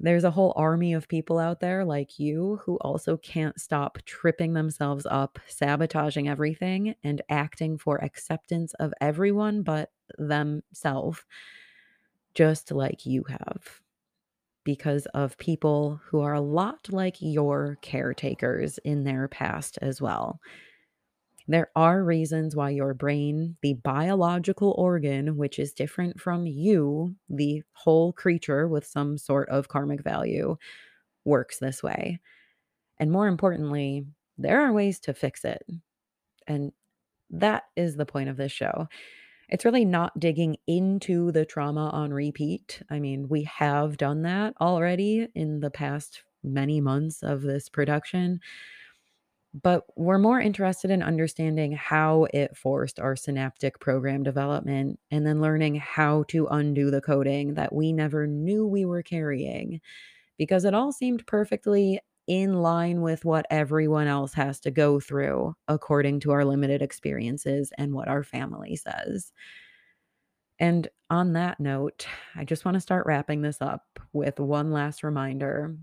there's 0.00 0.24
a 0.24 0.30
whole 0.32 0.52
army 0.56 0.94
of 0.94 1.08
people 1.08 1.38
out 1.38 1.60
there 1.60 1.84
like 1.84 2.18
you 2.18 2.60
who 2.64 2.76
also 2.78 3.16
can't 3.18 3.60
stop 3.60 3.98
tripping 4.04 4.54
themselves 4.54 5.06
up, 5.10 5.38
sabotaging 5.46 6.28
everything, 6.28 6.96
and 7.04 7.22
acting 7.28 7.78
for 7.78 8.02
acceptance 8.02 8.74
of 8.74 8.92
everyone 9.00 9.62
but 9.62 9.92
themselves, 10.18 11.24
just 12.34 12.70
like 12.70 13.06
you 13.06 13.24
have. 13.24 13.80
Because 14.64 15.06
of 15.14 15.38
people 15.38 16.00
who 16.04 16.20
are 16.20 16.34
a 16.34 16.40
lot 16.40 16.88
like 16.92 17.16
your 17.20 17.78
caretakers 17.82 18.78
in 18.78 19.04
their 19.04 19.28
past 19.28 19.78
as 19.82 20.00
well. 20.00 20.40
There 21.50 21.72
are 21.74 22.04
reasons 22.04 22.54
why 22.54 22.70
your 22.70 22.94
brain, 22.94 23.56
the 23.60 23.74
biological 23.74 24.72
organ, 24.78 25.36
which 25.36 25.58
is 25.58 25.72
different 25.72 26.20
from 26.20 26.46
you, 26.46 27.16
the 27.28 27.64
whole 27.72 28.12
creature 28.12 28.68
with 28.68 28.86
some 28.86 29.18
sort 29.18 29.48
of 29.48 29.66
karmic 29.66 30.00
value, 30.00 30.56
works 31.24 31.58
this 31.58 31.82
way. 31.82 32.20
And 33.00 33.10
more 33.10 33.26
importantly, 33.26 34.06
there 34.38 34.60
are 34.60 34.72
ways 34.72 35.00
to 35.00 35.12
fix 35.12 35.44
it. 35.44 35.66
And 36.46 36.70
that 37.30 37.64
is 37.74 37.96
the 37.96 38.06
point 38.06 38.28
of 38.28 38.36
this 38.36 38.52
show. 38.52 38.86
It's 39.48 39.64
really 39.64 39.84
not 39.84 40.20
digging 40.20 40.56
into 40.68 41.32
the 41.32 41.44
trauma 41.44 41.90
on 41.90 42.12
repeat. 42.12 42.80
I 42.90 43.00
mean, 43.00 43.28
we 43.28 43.42
have 43.42 43.96
done 43.96 44.22
that 44.22 44.54
already 44.60 45.26
in 45.34 45.58
the 45.58 45.70
past 45.72 46.22
many 46.44 46.80
months 46.80 47.24
of 47.24 47.42
this 47.42 47.68
production, 47.68 48.38
but 49.52 49.84
we're 49.96 50.18
more 50.18 50.40
interested 50.40 50.90
in 50.90 51.02
understanding 51.02 51.72
how 51.72 52.26
it 52.32 52.56
forced 52.56 53.00
our 53.00 53.16
synaptic 53.16 53.80
program 53.80 54.22
development 54.22 54.98
and 55.10 55.26
then 55.26 55.40
learning 55.40 55.74
how 55.74 56.24
to 56.28 56.46
undo 56.48 56.90
the 56.90 57.00
coding 57.00 57.54
that 57.54 57.74
we 57.74 57.92
never 57.92 58.26
knew 58.26 58.66
we 58.66 58.84
were 58.84 59.02
carrying 59.02 59.80
because 60.38 60.64
it 60.64 60.74
all 60.74 60.92
seemed 60.92 61.26
perfectly 61.26 61.98
in 62.28 62.62
line 62.62 63.00
with 63.00 63.24
what 63.24 63.44
everyone 63.50 64.06
else 64.06 64.32
has 64.32 64.60
to 64.60 64.70
go 64.70 65.00
through 65.00 65.54
according 65.66 66.20
to 66.20 66.30
our 66.30 66.44
limited 66.44 66.80
experiences 66.80 67.72
and 67.76 67.92
what 67.92 68.06
our 68.06 68.22
family 68.22 68.76
says. 68.76 69.32
And 70.60 70.86
on 71.08 71.32
that 71.32 71.58
note, 71.58 72.06
I 72.36 72.44
just 72.44 72.64
want 72.64 72.76
to 72.76 72.80
start 72.80 73.06
wrapping 73.06 73.42
this 73.42 73.60
up 73.60 73.98
with 74.12 74.38
one 74.38 74.70
last 74.70 75.02
reminder 75.02 75.74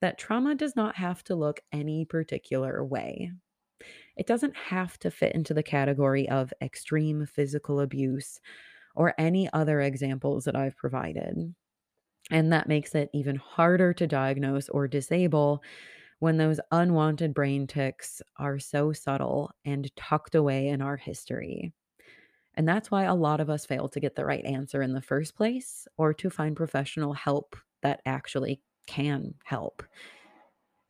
that 0.00 0.18
trauma 0.18 0.54
does 0.54 0.76
not 0.76 0.96
have 0.96 1.22
to 1.24 1.34
look 1.34 1.60
any 1.72 2.04
particular 2.04 2.84
way. 2.84 3.32
It 4.16 4.26
doesn't 4.26 4.56
have 4.56 4.98
to 5.00 5.10
fit 5.10 5.34
into 5.34 5.54
the 5.54 5.62
category 5.62 6.28
of 6.28 6.52
extreme 6.62 7.26
physical 7.26 7.80
abuse 7.80 8.40
or 8.96 9.14
any 9.18 9.50
other 9.52 9.80
examples 9.80 10.44
that 10.44 10.56
I've 10.56 10.76
provided. 10.76 11.54
And 12.30 12.52
that 12.52 12.68
makes 12.68 12.94
it 12.94 13.10
even 13.12 13.36
harder 13.36 13.92
to 13.94 14.06
diagnose 14.06 14.68
or 14.68 14.88
disable 14.88 15.62
when 16.20 16.36
those 16.38 16.60
unwanted 16.70 17.34
brain 17.34 17.66
ticks 17.66 18.22
are 18.36 18.58
so 18.58 18.92
subtle 18.92 19.52
and 19.64 19.94
tucked 19.96 20.34
away 20.34 20.68
in 20.68 20.82
our 20.82 20.96
history. 20.96 21.72
And 22.54 22.68
that's 22.68 22.90
why 22.90 23.04
a 23.04 23.14
lot 23.14 23.40
of 23.40 23.50
us 23.50 23.66
fail 23.66 23.88
to 23.88 24.00
get 24.00 24.16
the 24.16 24.24
right 24.24 24.44
answer 24.44 24.82
in 24.82 24.92
the 24.92 25.02
first 25.02 25.36
place 25.36 25.86
or 25.96 26.12
to 26.14 26.30
find 26.30 26.56
professional 26.56 27.12
help 27.14 27.56
that 27.82 28.02
actually 28.04 28.60
can 28.86 29.34
help. 29.44 29.82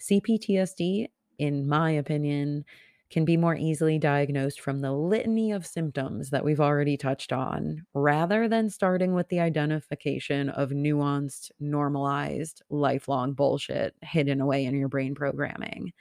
CPTSD, 0.00 1.08
in 1.38 1.68
my 1.68 1.90
opinion, 1.90 2.64
can 3.10 3.24
be 3.24 3.36
more 3.36 3.56
easily 3.56 3.98
diagnosed 3.98 4.60
from 4.60 4.80
the 4.80 4.92
litany 4.92 5.50
of 5.50 5.66
symptoms 5.66 6.30
that 6.30 6.44
we've 6.44 6.60
already 6.60 6.96
touched 6.96 7.32
on, 7.32 7.84
rather 7.92 8.48
than 8.48 8.70
starting 8.70 9.14
with 9.14 9.28
the 9.28 9.40
identification 9.40 10.48
of 10.50 10.70
nuanced, 10.70 11.50
normalized, 11.58 12.62
lifelong 12.70 13.32
bullshit 13.32 13.96
hidden 14.02 14.40
away 14.40 14.64
in 14.64 14.76
your 14.78 14.88
brain 14.88 15.14
programming. 15.14 15.92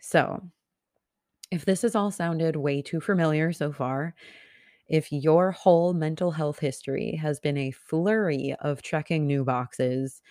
So, 0.00 0.50
if 1.50 1.64
this 1.64 1.82
has 1.82 1.94
all 1.94 2.10
sounded 2.10 2.56
way 2.56 2.82
too 2.82 3.00
familiar 3.00 3.52
so 3.52 3.72
far, 3.72 4.14
if 4.88 5.12
your 5.12 5.52
whole 5.52 5.94
mental 5.94 6.30
health 6.30 6.58
history 6.58 7.14
has 7.16 7.40
been 7.40 7.58
a 7.58 7.70
flurry 7.70 8.54
of 8.60 8.82
checking 8.82 9.26
new 9.26 9.44
boxes, 9.44 10.22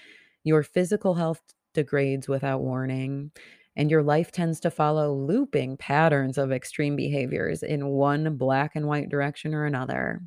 your 0.47 0.63
physical 0.63 1.15
health 1.15 1.41
degrades 1.73 2.27
without 2.27 2.62
warning, 2.62 3.31
and 3.75 3.91
your 3.91 4.03
life 4.03 4.31
tends 4.31 4.60
to 4.62 4.71
follow 4.71 5.13
looping 5.13 5.77
patterns 5.77 6.38
of 6.38 6.51
extreme 6.51 6.95
behaviors 6.95 7.63
in 7.63 7.88
one 7.89 8.38
black 8.38 8.75
and 8.75 8.88
white 8.88 9.10
direction 9.10 9.53
or 9.53 9.65
another, 9.65 10.21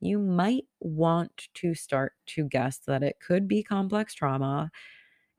you 0.00 0.18
might 0.18 0.64
want 0.80 1.48
to 1.54 1.74
start 1.74 2.14
to 2.26 2.44
guess 2.48 2.78
that 2.86 3.02
it 3.02 3.20
could 3.20 3.46
be 3.46 3.62
complex 3.62 4.14
trauma 4.14 4.70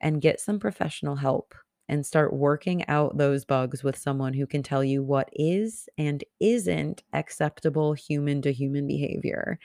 and 0.02 0.22
get 0.22 0.40
some 0.40 0.60
professional 0.60 1.16
help 1.16 1.56
and 1.90 2.06
start 2.06 2.34
working 2.34 2.88
out 2.88 3.18
those 3.18 3.46
bugs 3.46 3.84
with 3.84 3.98
someone 3.98 4.34
who 4.34 4.48
can 4.48 4.64
tell 4.64 4.84
you 4.84 5.04
what 5.04 5.30
is 5.34 5.90
and 5.98 6.24
isn't 6.40 7.04
acceptable 7.14 7.94
human 7.94 8.42
to 8.42 8.54
human 8.54 8.88
behavior. 8.88 9.60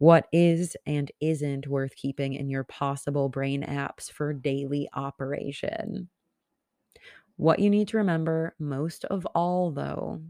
What 0.00 0.28
is 0.32 0.76
and 0.84 1.12
isn't 1.20 1.68
worth 1.68 1.94
keeping 1.94 2.34
in 2.34 2.50
your 2.50 2.64
possible 2.64 3.30
brain 3.30 3.62
apps 3.62 4.10
for 4.10 4.34
daily 4.34 4.90
operation. 4.94 6.10
What 7.36 7.58
you 7.58 7.70
need 7.70 7.88
to 7.88 7.96
remember 7.96 8.54
most 8.58 9.04
of 9.06 9.26
all, 9.34 9.70
though, 9.70 10.22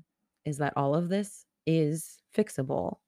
is 0.45 0.59
that 0.59 0.75
all 0.77 0.95
of 0.95 1.09
this 1.09 1.45
is 1.67 2.23
fixable. 2.35 2.99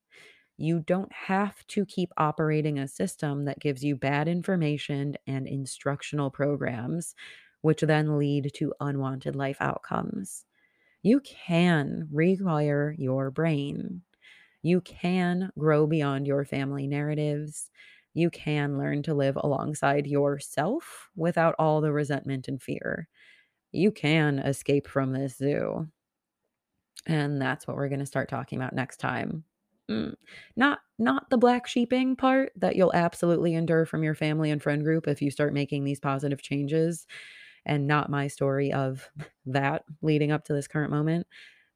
You 0.58 0.80
don't 0.80 1.12
have 1.12 1.66
to 1.68 1.86
keep 1.86 2.12
operating 2.16 2.78
a 2.78 2.88
system 2.88 3.44
that 3.46 3.60
gives 3.60 3.84
you 3.84 3.96
bad 3.96 4.28
information 4.28 5.16
and 5.26 5.48
instructional 5.48 6.30
programs, 6.30 7.14
which 7.62 7.82
then 7.82 8.18
lead 8.18 8.52
to 8.56 8.74
unwanted 8.80 9.36
life 9.36 9.58
outcomes. 9.60 10.46
You 11.02 11.20
can 11.20 12.08
rewire 12.12 12.94
your 12.98 13.30
brain. 13.30 14.02
You 14.62 14.80
can 14.80 15.50
grow 15.58 15.86
beyond 15.86 16.26
your 16.26 16.44
family 16.44 16.86
narratives. 16.86 17.70
You 18.14 18.30
can 18.30 18.78
learn 18.78 19.02
to 19.04 19.14
live 19.14 19.36
alongside 19.36 20.06
yourself 20.06 21.08
without 21.16 21.54
all 21.58 21.80
the 21.80 21.92
resentment 21.92 22.48
and 22.48 22.62
fear 22.62 23.08
you 23.72 23.90
can 23.90 24.38
escape 24.38 24.86
from 24.86 25.12
this 25.12 25.36
zoo. 25.36 25.88
And 27.06 27.40
that's 27.40 27.66
what 27.66 27.76
we're 27.76 27.88
going 27.88 28.00
to 28.00 28.06
start 28.06 28.28
talking 28.28 28.58
about 28.58 28.74
next 28.74 28.98
time. 28.98 29.44
Mm. 29.90 30.14
Not 30.56 30.78
not 30.98 31.28
the 31.30 31.38
black 31.38 31.66
sheeping 31.66 32.14
part 32.14 32.52
that 32.56 32.76
you'll 32.76 32.94
absolutely 32.94 33.54
endure 33.54 33.84
from 33.84 34.04
your 34.04 34.14
family 34.14 34.50
and 34.50 34.62
friend 34.62 34.84
group 34.84 35.08
if 35.08 35.20
you 35.20 35.30
start 35.30 35.52
making 35.52 35.82
these 35.82 35.98
positive 35.98 36.40
changes 36.40 37.06
and 37.66 37.86
not 37.86 38.10
my 38.10 38.28
story 38.28 38.72
of 38.72 39.10
that 39.46 39.84
leading 40.02 40.32
up 40.32 40.44
to 40.44 40.52
this 40.54 40.68
current 40.68 40.92
moment. 40.92 41.26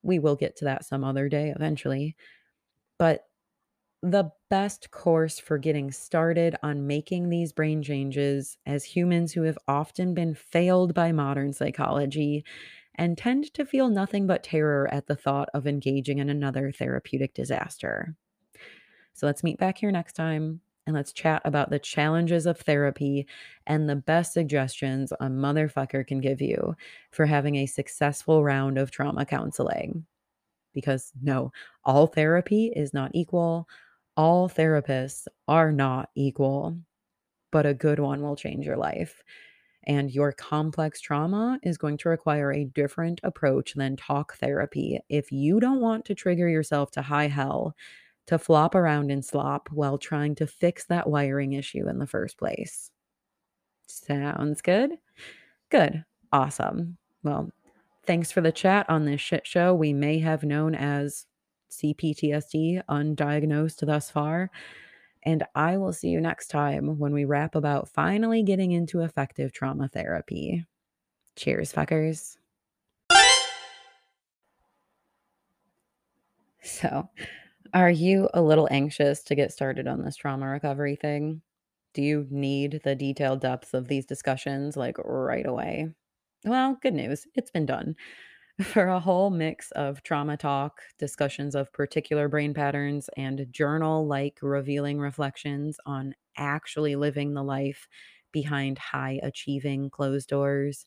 We 0.03 0.19
will 0.21 0.37
get 0.37 0.57
to 0.59 0.67
that 0.67 0.85
some 0.85 1.05
other 1.05 1.29
day 1.29 1.53
eventually. 1.57 2.17
But 2.99 3.27
the 4.03 4.31
best 4.51 4.91
course 4.91 5.39
for 5.39 5.59
getting 5.59 5.91
started 5.91 6.57
on 6.63 6.87
making 6.87 7.29
these 7.29 7.53
brain 7.53 7.83
changes 7.83 8.57
as 8.67 8.85
humans 8.85 9.33
who 9.33 9.43
have 9.43 9.59
often 9.67 10.15
been 10.15 10.35
failed 10.35 10.95
by 10.95 11.13
modern 11.13 11.53
psychology 11.53 12.45
and 12.95 13.19
tend 13.19 13.53
to 13.55 13.67
feel 13.67 13.89
nothing 13.89 14.27
but 14.27 14.43
terror 14.43 14.89
at 14.93 15.07
the 15.07 15.17
thought 15.17 15.49
of 15.55 15.67
engaging 15.67 16.19
in 16.19 16.31
another 16.31 16.73
therapeutic 16.73 17.35
disaster. 17.35 18.15
So 19.13 19.27
let's 19.27 19.43
meet 19.43 19.59
back 19.59 19.79
here 19.79 19.91
next 19.91 20.13
time 20.13 20.61
and 20.87 20.95
let's 20.95 21.13
chat 21.13 21.43
about 21.45 21.71
the 21.71 21.79
challenges 21.79 22.47
of 22.47 22.59
therapy 22.59 23.27
and 23.67 23.89
the 23.89 23.97
best 23.97 24.33
suggestions 24.33 25.13
a 25.13 25.27
motherfucker 25.27 26.07
can 26.07 26.21
give 26.21 26.41
you 26.41 26.77
for 27.11 27.27
having 27.27 27.57
a 27.57 27.67
successful 27.67 28.45
round 28.45 28.79
of 28.79 28.91
trauma 28.91 29.27
counseling. 29.27 30.07
Because 30.77 31.13
no, 31.23 31.53
all 31.85 32.07
therapy 32.07 32.73
is 32.77 32.95
not 32.95 33.11
equal 33.15 33.69
all 34.17 34.49
therapists 34.49 35.27
are 35.47 35.73
not 35.73 36.11
equal, 36.15 36.79
but 37.53 37.67
a 37.67 37.75
good 37.75 38.01
one 38.01 38.23
will 38.23 38.37
change 38.37 38.67
your 38.67 38.77
life. 38.77 39.23
And 39.85 40.11
your 40.11 40.33
complex 40.33 41.01
trauma 41.01 41.61
is 41.63 41.79
going 41.79 41.99
to 41.99 42.09
require 42.09 42.53
a 42.53 42.65
different 42.65 43.21
approach 43.23 43.75
than 43.75 43.97
talk 43.97 44.35
therapy 44.37 44.99
if 45.09 45.31
you 45.31 45.61
don't 45.61 45.81
want 45.81 46.05
to 46.07 46.15
trigger 46.15 46.49
yourself 46.49 46.91
to 46.93 47.03
high 47.03 47.29
hell 47.29 47.77
to 48.27 48.39
flop 48.39 48.75
around 48.75 49.13
and 49.13 49.25
slop 49.25 49.69
while 49.71 49.99
trying 49.99 50.35
to 50.37 50.47
fix 50.47 50.87
that 50.87 51.09
wiring 51.09 51.53
issue 51.53 51.89
in 51.89 51.99
the 51.99 52.07
first 52.07 52.39
place. 52.39 52.91
Sounds 53.87 54.61
good? 54.63 54.93
Good. 55.71 56.05
Awesome. 56.33 56.99
Well, 57.23 57.51
thanks 58.07 58.31
for 58.31 58.41
the 58.41 58.53
chat 58.53 58.89
on 58.89 59.05
this 59.05 59.21
shit 59.21 59.47
show 59.47 59.75
we 59.75 59.93
may 59.93 60.19
have 60.21 60.43
known 60.45 60.75
as 60.75 61.27
CPTSD 61.71 62.83
undiagnosed 62.89 63.85
thus 63.85 64.11
far. 64.11 64.51
And 65.25 65.45
I 65.55 65.77
will 65.77 65.93
see 65.93 66.09
you 66.09 66.21
next 66.21 66.49
time 66.49 66.99
when 66.99 67.13
we 67.13 67.25
rap 67.25 67.57
about 67.57 67.89
finally 67.89 68.43
getting 68.43 68.73
into 68.73 69.03
effective 69.03 69.53
trauma 69.53 69.89
therapy. 69.89 70.65
Cheers, 71.35 71.73
fuckers. 71.73 72.37
So, 76.63 77.09
are 77.75 77.91
you 77.91 78.29
a 78.35 78.43
little 78.43 78.69
anxious 78.71 79.23
to 79.25 79.35
get 79.35 79.53
started 79.53 79.87
on 79.87 80.03
this 80.03 80.17
trauma 80.17 80.49
recovery 80.49 80.97
thing? 80.97 81.43
Do 81.95 82.03
you 82.03 82.27
need 82.31 82.81
the 82.85 82.95
detailed 82.95 83.41
depths 83.41 83.73
of 83.73 83.89
these 83.89 84.05
discussions 84.05 84.77
like 84.77 84.97
right 84.99 85.47
away? 85.47 85.91
Well, 86.45 86.79
good 86.81 86.95
news, 86.95 87.27
it's 87.35 87.51
been 87.51 87.67
done 87.67 87.97
for 88.63 88.87
a 88.89 89.01
whole 89.01 89.31
mix 89.31 89.71
of 89.73 90.03
trauma 90.03 90.37
talk, 90.37 90.81
discussions 90.99 91.55
of 91.55 91.73
particular 91.73 92.29
brain 92.29 92.55
patterns, 92.55 93.11
and 93.17 93.47
journal 93.51 94.07
like 94.07 94.39
revealing 94.43 94.99
reflections 94.99 95.79
on 95.87 96.15
actually 96.37 96.97
living 96.97 97.35
the 97.35 97.43
life 97.43 97.89
behind 98.33 98.79
high 98.79 99.19
achieving 99.23 99.91
closed 99.91 100.29
doors. 100.29 100.87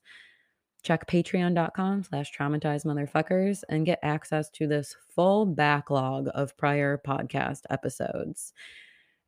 Check 0.83 1.07
patreon.com 1.07 2.03
slash 2.03 2.31
traumatized 2.31 2.85
motherfuckers 2.85 3.63
and 3.67 3.85
get 3.85 3.99
access 4.01 4.49
to 4.51 4.67
this 4.67 4.95
full 5.13 5.45
backlog 5.45 6.29
of 6.33 6.55
prior 6.57 7.01
podcast 7.05 7.61
episodes. 7.69 8.53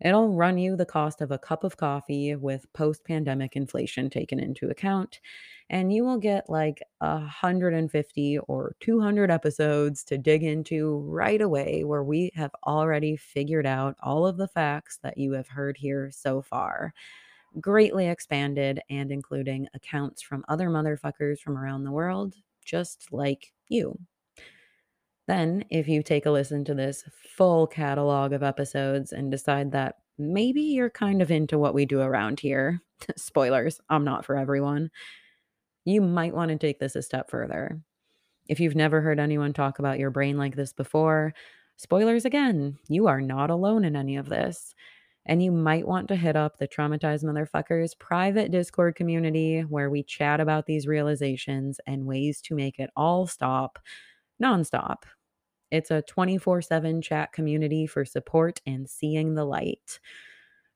It'll 0.04 0.36
run 0.36 0.58
you 0.58 0.76
the 0.76 0.86
cost 0.86 1.22
of 1.22 1.32
a 1.32 1.38
cup 1.38 1.64
of 1.64 1.78
coffee 1.78 2.36
with 2.36 2.66
post 2.74 3.06
pandemic 3.06 3.56
inflation 3.56 4.10
taken 4.10 4.40
into 4.40 4.70
account, 4.70 5.20
and 5.70 5.94
you 5.94 6.04
will 6.04 6.18
get 6.18 6.50
like 6.50 6.82
150 7.00 8.38
or 8.40 8.76
200 8.80 9.30
episodes 9.32 10.04
to 10.06 10.18
dig 10.18 10.44
into 10.44 10.98
right 11.08 11.42
away, 11.42 11.84
where 11.84 12.04
we 12.04 12.32
have 12.36 12.52
already 12.66 13.16
figured 13.16 13.66
out 13.66 13.96
all 14.02 14.26
of 14.26 14.38
the 14.38 14.48
facts 14.48 15.00
that 15.04 15.18
you 15.18 15.34
have 15.34 15.48
heard 15.48 15.78
here 15.78 16.10
so 16.12 16.42
far. 16.42 16.94
Greatly 17.60 18.08
expanded 18.08 18.82
and 18.90 19.12
including 19.12 19.68
accounts 19.74 20.22
from 20.22 20.44
other 20.48 20.70
motherfuckers 20.70 21.40
from 21.40 21.58
around 21.58 21.84
the 21.84 21.92
world, 21.92 22.34
just 22.66 23.12
like 23.12 23.54
you. 23.68 23.98
Then, 25.28 25.66
if 25.70 25.88
you 25.88 26.04
take 26.04 26.26
a 26.26 26.32
listen 26.32 26.66
to 26.66 26.74
this 26.74 27.04
full 27.38 27.68
catalog 27.68 28.34
of 28.34 28.44
episodes 28.44 29.12
and 29.12 29.32
decide 29.32 29.72
that 29.72 29.98
maybe 30.18 30.62
you're 30.62 30.90
kind 30.90 31.22
of 31.22 31.32
into 31.32 31.58
what 31.58 31.74
we 31.74 31.86
do 31.86 32.02
around 32.02 32.40
here, 32.40 32.82
spoilers, 33.16 33.80
I'm 33.90 34.04
not 34.04 34.26
for 34.26 34.36
everyone, 34.36 34.90
you 35.86 36.02
might 36.02 36.36
want 36.36 36.50
to 36.50 36.58
take 36.58 36.80
this 36.80 36.96
a 36.96 37.02
step 37.02 37.30
further. 37.30 37.80
If 38.48 38.60
you've 38.60 38.76
never 38.76 39.02
heard 39.02 39.20
anyone 39.20 39.54
talk 39.54 39.80
about 39.80 40.00
your 40.00 40.10
brain 40.10 40.38
like 40.38 40.56
this 40.56 40.74
before, 40.74 41.34
spoilers 41.78 42.26
again, 42.26 42.78
you 42.88 43.08
are 43.08 43.22
not 43.22 43.50
alone 43.50 43.86
in 43.86 43.96
any 43.96 44.18
of 44.18 44.30
this. 44.30 44.76
And 45.26 45.44
you 45.44 45.52
might 45.52 45.88
want 45.88 46.08
to 46.08 46.16
hit 46.16 46.36
up 46.36 46.58
the 46.58 46.68
Traumatized 46.68 47.24
Motherfuckers 47.24 47.98
private 47.98 48.52
Discord 48.52 48.96
community 48.96 49.62
where 49.62 49.90
we 49.90 50.02
chat 50.02 50.40
about 50.40 50.66
these 50.66 50.88
realizations 50.88 51.80
and 51.86 52.08
ways 52.08 52.42
to 52.42 52.56
make 52.56 52.80
it 52.80 52.90
all 52.96 53.28
stop 53.28 53.78
nonstop. 54.42 55.04
It's 55.72 55.92
a 55.92 56.02
24 56.02 56.62
7 56.62 57.02
chat 57.02 57.32
community 57.32 57.88
for 57.88 58.04
support 58.04 58.62
and 58.66 58.90
seeing 58.90 59.36
the 59.36 59.46
light. 59.46 60.00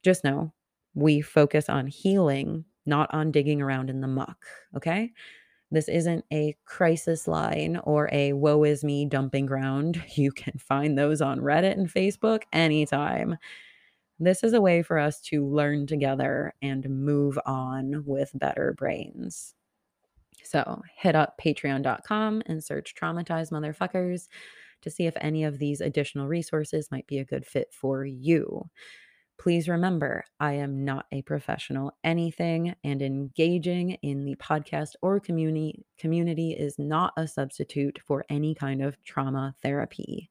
Just 0.03 0.23
know 0.23 0.53
we 0.93 1.21
focus 1.21 1.69
on 1.69 1.87
healing, 1.87 2.65
not 2.85 3.13
on 3.13 3.31
digging 3.31 3.61
around 3.61 3.89
in 3.89 4.01
the 4.01 4.07
muck, 4.07 4.45
okay? 4.75 5.11
This 5.71 5.89
isn't 5.89 6.23
a 6.31 6.55
crisis 6.63 7.27
line 7.27 7.77
or 7.83 8.07
a 8.13 8.33
woe 8.33 8.63
is 8.63 8.83
me 8.83 9.05
dumping 9.05 9.45
ground. 9.45 10.01
You 10.15 10.31
can 10.31 10.57
find 10.57 10.97
those 10.97 11.21
on 11.21 11.39
Reddit 11.41 11.73
and 11.73 11.91
Facebook 11.91 12.43
anytime. 12.53 13.37
This 14.19 14.43
is 14.43 14.53
a 14.53 14.61
way 14.61 14.81
for 14.81 14.97
us 14.97 15.19
to 15.23 15.45
learn 15.45 15.87
together 15.87 16.53
and 16.61 16.89
move 16.89 17.37
on 17.45 18.03
with 18.05 18.31
better 18.33 18.73
brains. 18.77 19.53
So 20.45 20.81
hit 20.95 21.15
up 21.15 21.39
patreon.com 21.43 22.43
and 22.45 22.63
search 22.63 22.93
traumatized 22.95 23.51
motherfuckers 23.51 24.27
to 24.81 24.89
see 24.89 25.07
if 25.07 25.15
any 25.19 25.43
of 25.43 25.57
these 25.59 25.81
additional 25.81 26.27
resources 26.27 26.91
might 26.91 27.07
be 27.07 27.19
a 27.19 27.25
good 27.25 27.45
fit 27.45 27.73
for 27.73 28.05
you. 28.05 28.69
Please 29.37 29.67
remember, 29.67 30.23
I 30.39 30.53
am 30.53 30.85
not 30.85 31.07
a 31.11 31.21
professional 31.23 31.91
anything, 32.03 32.73
and 32.83 33.01
engaging 33.01 33.91
in 34.01 34.23
the 34.23 34.35
podcast 34.35 34.91
or 35.01 35.19
community 35.19 35.83
community 35.97 36.51
is 36.51 36.79
not 36.79 37.13
a 37.17 37.27
substitute 37.27 37.99
for 38.05 38.25
any 38.29 38.55
kind 38.55 38.81
of 38.81 39.01
trauma 39.03 39.53
therapy. 39.61 40.29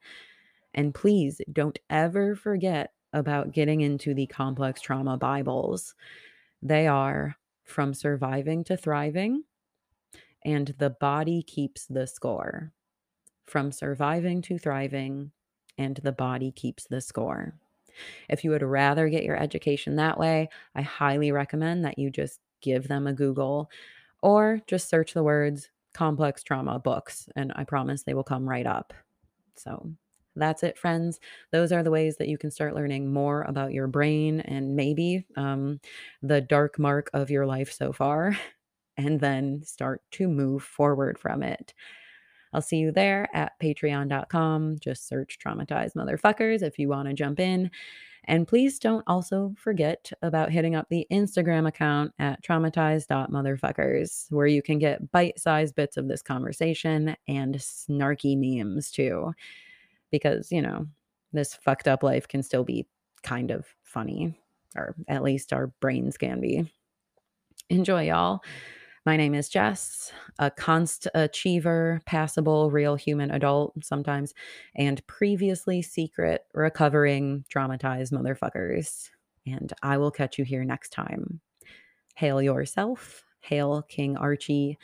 And 0.72 0.94
please 0.94 1.40
don't 1.52 1.78
ever 1.90 2.34
forget 2.34 2.92
about 3.12 3.52
getting 3.52 3.82
into 3.82 4.14
the 4.14 4.26
complex 4.26 4.80
trauma 4.80 5.16
Bibles. 5.16 5.94
They 6.62 6.86
are 6.86 7.36
From 7.64 7.92
Surviving 7.92 8.64
to 8.64 8.76
Thriving 8.76 9.44
and 10.44 10.74
The 10.78 10.90
Body 10.90 11.42
Keeps 11.42 11.86
the 11.86 12.06
Score. 12.06 12.72
From 13.46 13.72
Surviving 13.72 14.42
to 14.42 14.58
Thriving 14.58 15.30
and 15.78 15.96
The 16.02 16.12
Body 16.12 16.52
Keeps 16.52 16.84
the 16.84 17.00
Score. 17.00 17.54
If 18.28 18.44
you 18.44 18.50
would 18.50 18.62
rather 18.62 19.08
get 19.08 19.24
your 19.24 19.36
education 19.36 19.96
that 19.96 20.18
way, 20.18 20.48
I 20.74 20.82
highly 20.82 21.32
recommend 21.32 21.84
that 21.84 21.98
you 21.98 22.10
just 22.10 22.40
give 22.60 22.88
them 22.88 23.06
a 23.06 23.12
Google 23.12 23.70
or 24.22 24.60
just 24.66 24.88
search 24.88 25.12
the 25.12 25.22
words 25.22 25.68
complex 25.92 26.42
trauma 26.42 26.78
books, 26.78 27.28
and 27.36 27.52
I 27.54 27.64
promise 27.64 28.02
they 28.02 28.14
will 28.14 28.24
come 28.24 28.48
right 28.48 28.66
up. 28.66 28.92
So 29.54 29.90
that's 30.36 30.62
it, 30.62 30.76
friends. 30.76 31.20
Those 31.52 31.72
are 31.72 31.82
the 31.82 31.90
ways 31.90 32.16
that 32.16 32.28
you 32.28 32.36
can 32.36 32.50
start 32.50 32.74
learning 32.74 33.12
more 33.12 33.42
about 33.42 33.72
your 33.72 33.86
brain 33.86 34.40
and 34.40 34.74
maybe 34.74 35.24
um, 35.36 35.80
the 36.22 36.40
dark 36.40 36.78
mark 36.78 37.08
of 37.14 37.30
your 37.30 37.46
life 37.46 37.72
so 37.72 37.92
far, 37.92 38.36
and 38.96 39.20
then 39.20 39.62
start 39.64 40.02
to 40.12 40.28
move 40.28 40.62
forward 40.62 41.18
from 41.18 41.42
it. 41.42 41.74
I'll 42.52 42.62
see 42.62 42.76
you 42.76 42.92
there 42.92 43.28
at 43.34 43.58
patreon.com. 43.60 44.78
Just 44.80 45.08
search 45.08 45.38
traumatized 45.44 45.94
motherfuckers 45.94 46.62
if 46.62 46.78
you 46.78 46.88
want 46.88 47.08
to 47.08 47.14
jump 47.14 47.40
in. 47.40 47.70
And 48.26 48.48
please 48.48 48.78
don't 48.78 49.04
also 49.06 49.54
forget 49.58 50.10
about 50.22 50.50
hitting 50.50 50.74
up 50.74 50.86
the 50.88 51.06
Instagram 51.12 51.68
account 51.68 52.12
at 52.18 52.42
traumatized.motherfuckers, 52.42 54.30
where 54.30 54.46
you 54.46 54.62
can 54.62 54.78
get 54.78 55.10
bite 55.10 55.38
sized 55.38 55.74
bits 55.74 55.96
of 55.96 56.08
this 56.08 56.22
conversation 56.22 57.16
and 57.28 57.56
snarky 57.56 58.36
memes 58.36 58.90
too. 58.90 59.34
Because, 60.10 60.50
you 60.50 60.62
know, 60.62 60.86
this 61.32 61.54
fucked 61.54 61.88
up 61.88 62.02
life 62.02 62.26
can 62.26 62.42
still 62.42 62.64
be 62.64 62.86
kind 63.22 63.50
of 63.50 63.66
funny, 63.82 64.38
or 64.76 64.94
at 65.08 65.22
least 65.22 65.52
our 65.52 65.66
brains 65.80 66.16
can 66.16 66.40
be. 66.40 66.70
Enjoy, 67.68 68.04
y'all. 68.04 68.40
My 69.06 69.18
name 69.18 69.34
is 69.34 69.50
Jess, 69.50 70.12
a 70.38 70.50
const 70.50 71.06
achiever, 71.14 72.00
passable, 72.06 72.70
real 72.70 72.96
human 72.96 73.30
adult 73.30 73.74
sometimes, 73.84 74.32
and 74.74 75.06
previously 75.06 75.82
secret, 75.82 76.46
recovering, 76.54 77.44
traumatized 77.54 78.12
motherfuckers. 78.12 79.10
And 79.46 79.70
I 79.82 79.98
will 79.98 80.10
catch 80.10 80.38
you 80.38 80.44
here 80.46 80.64
next 80.64 80.88
time. 80.88 81.40
Hail 82.14 82.40
yourself, 82.40 83.24
hail 83.40 83.82
King 83.82 84.16
Archie, 84.16 84.78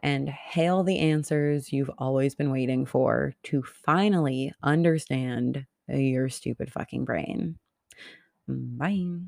and 0.00 0.28
hail 0.28 0.84
the 0.84 1.00
answers 1.00 1.72
you've 1.72 1.90
always 1.98 2.36
been 2.36 2.52
waiting 2.52 2.86
for 2.86 3.34
to 3.44 3.64
finally 3.64 4.52
understand 4.62 5.66
your 5.88 6.28
stupid 6.28 6.72
fucking 6.72 7.04
brain. 7.04 7.58
Bye. 8.46 9.22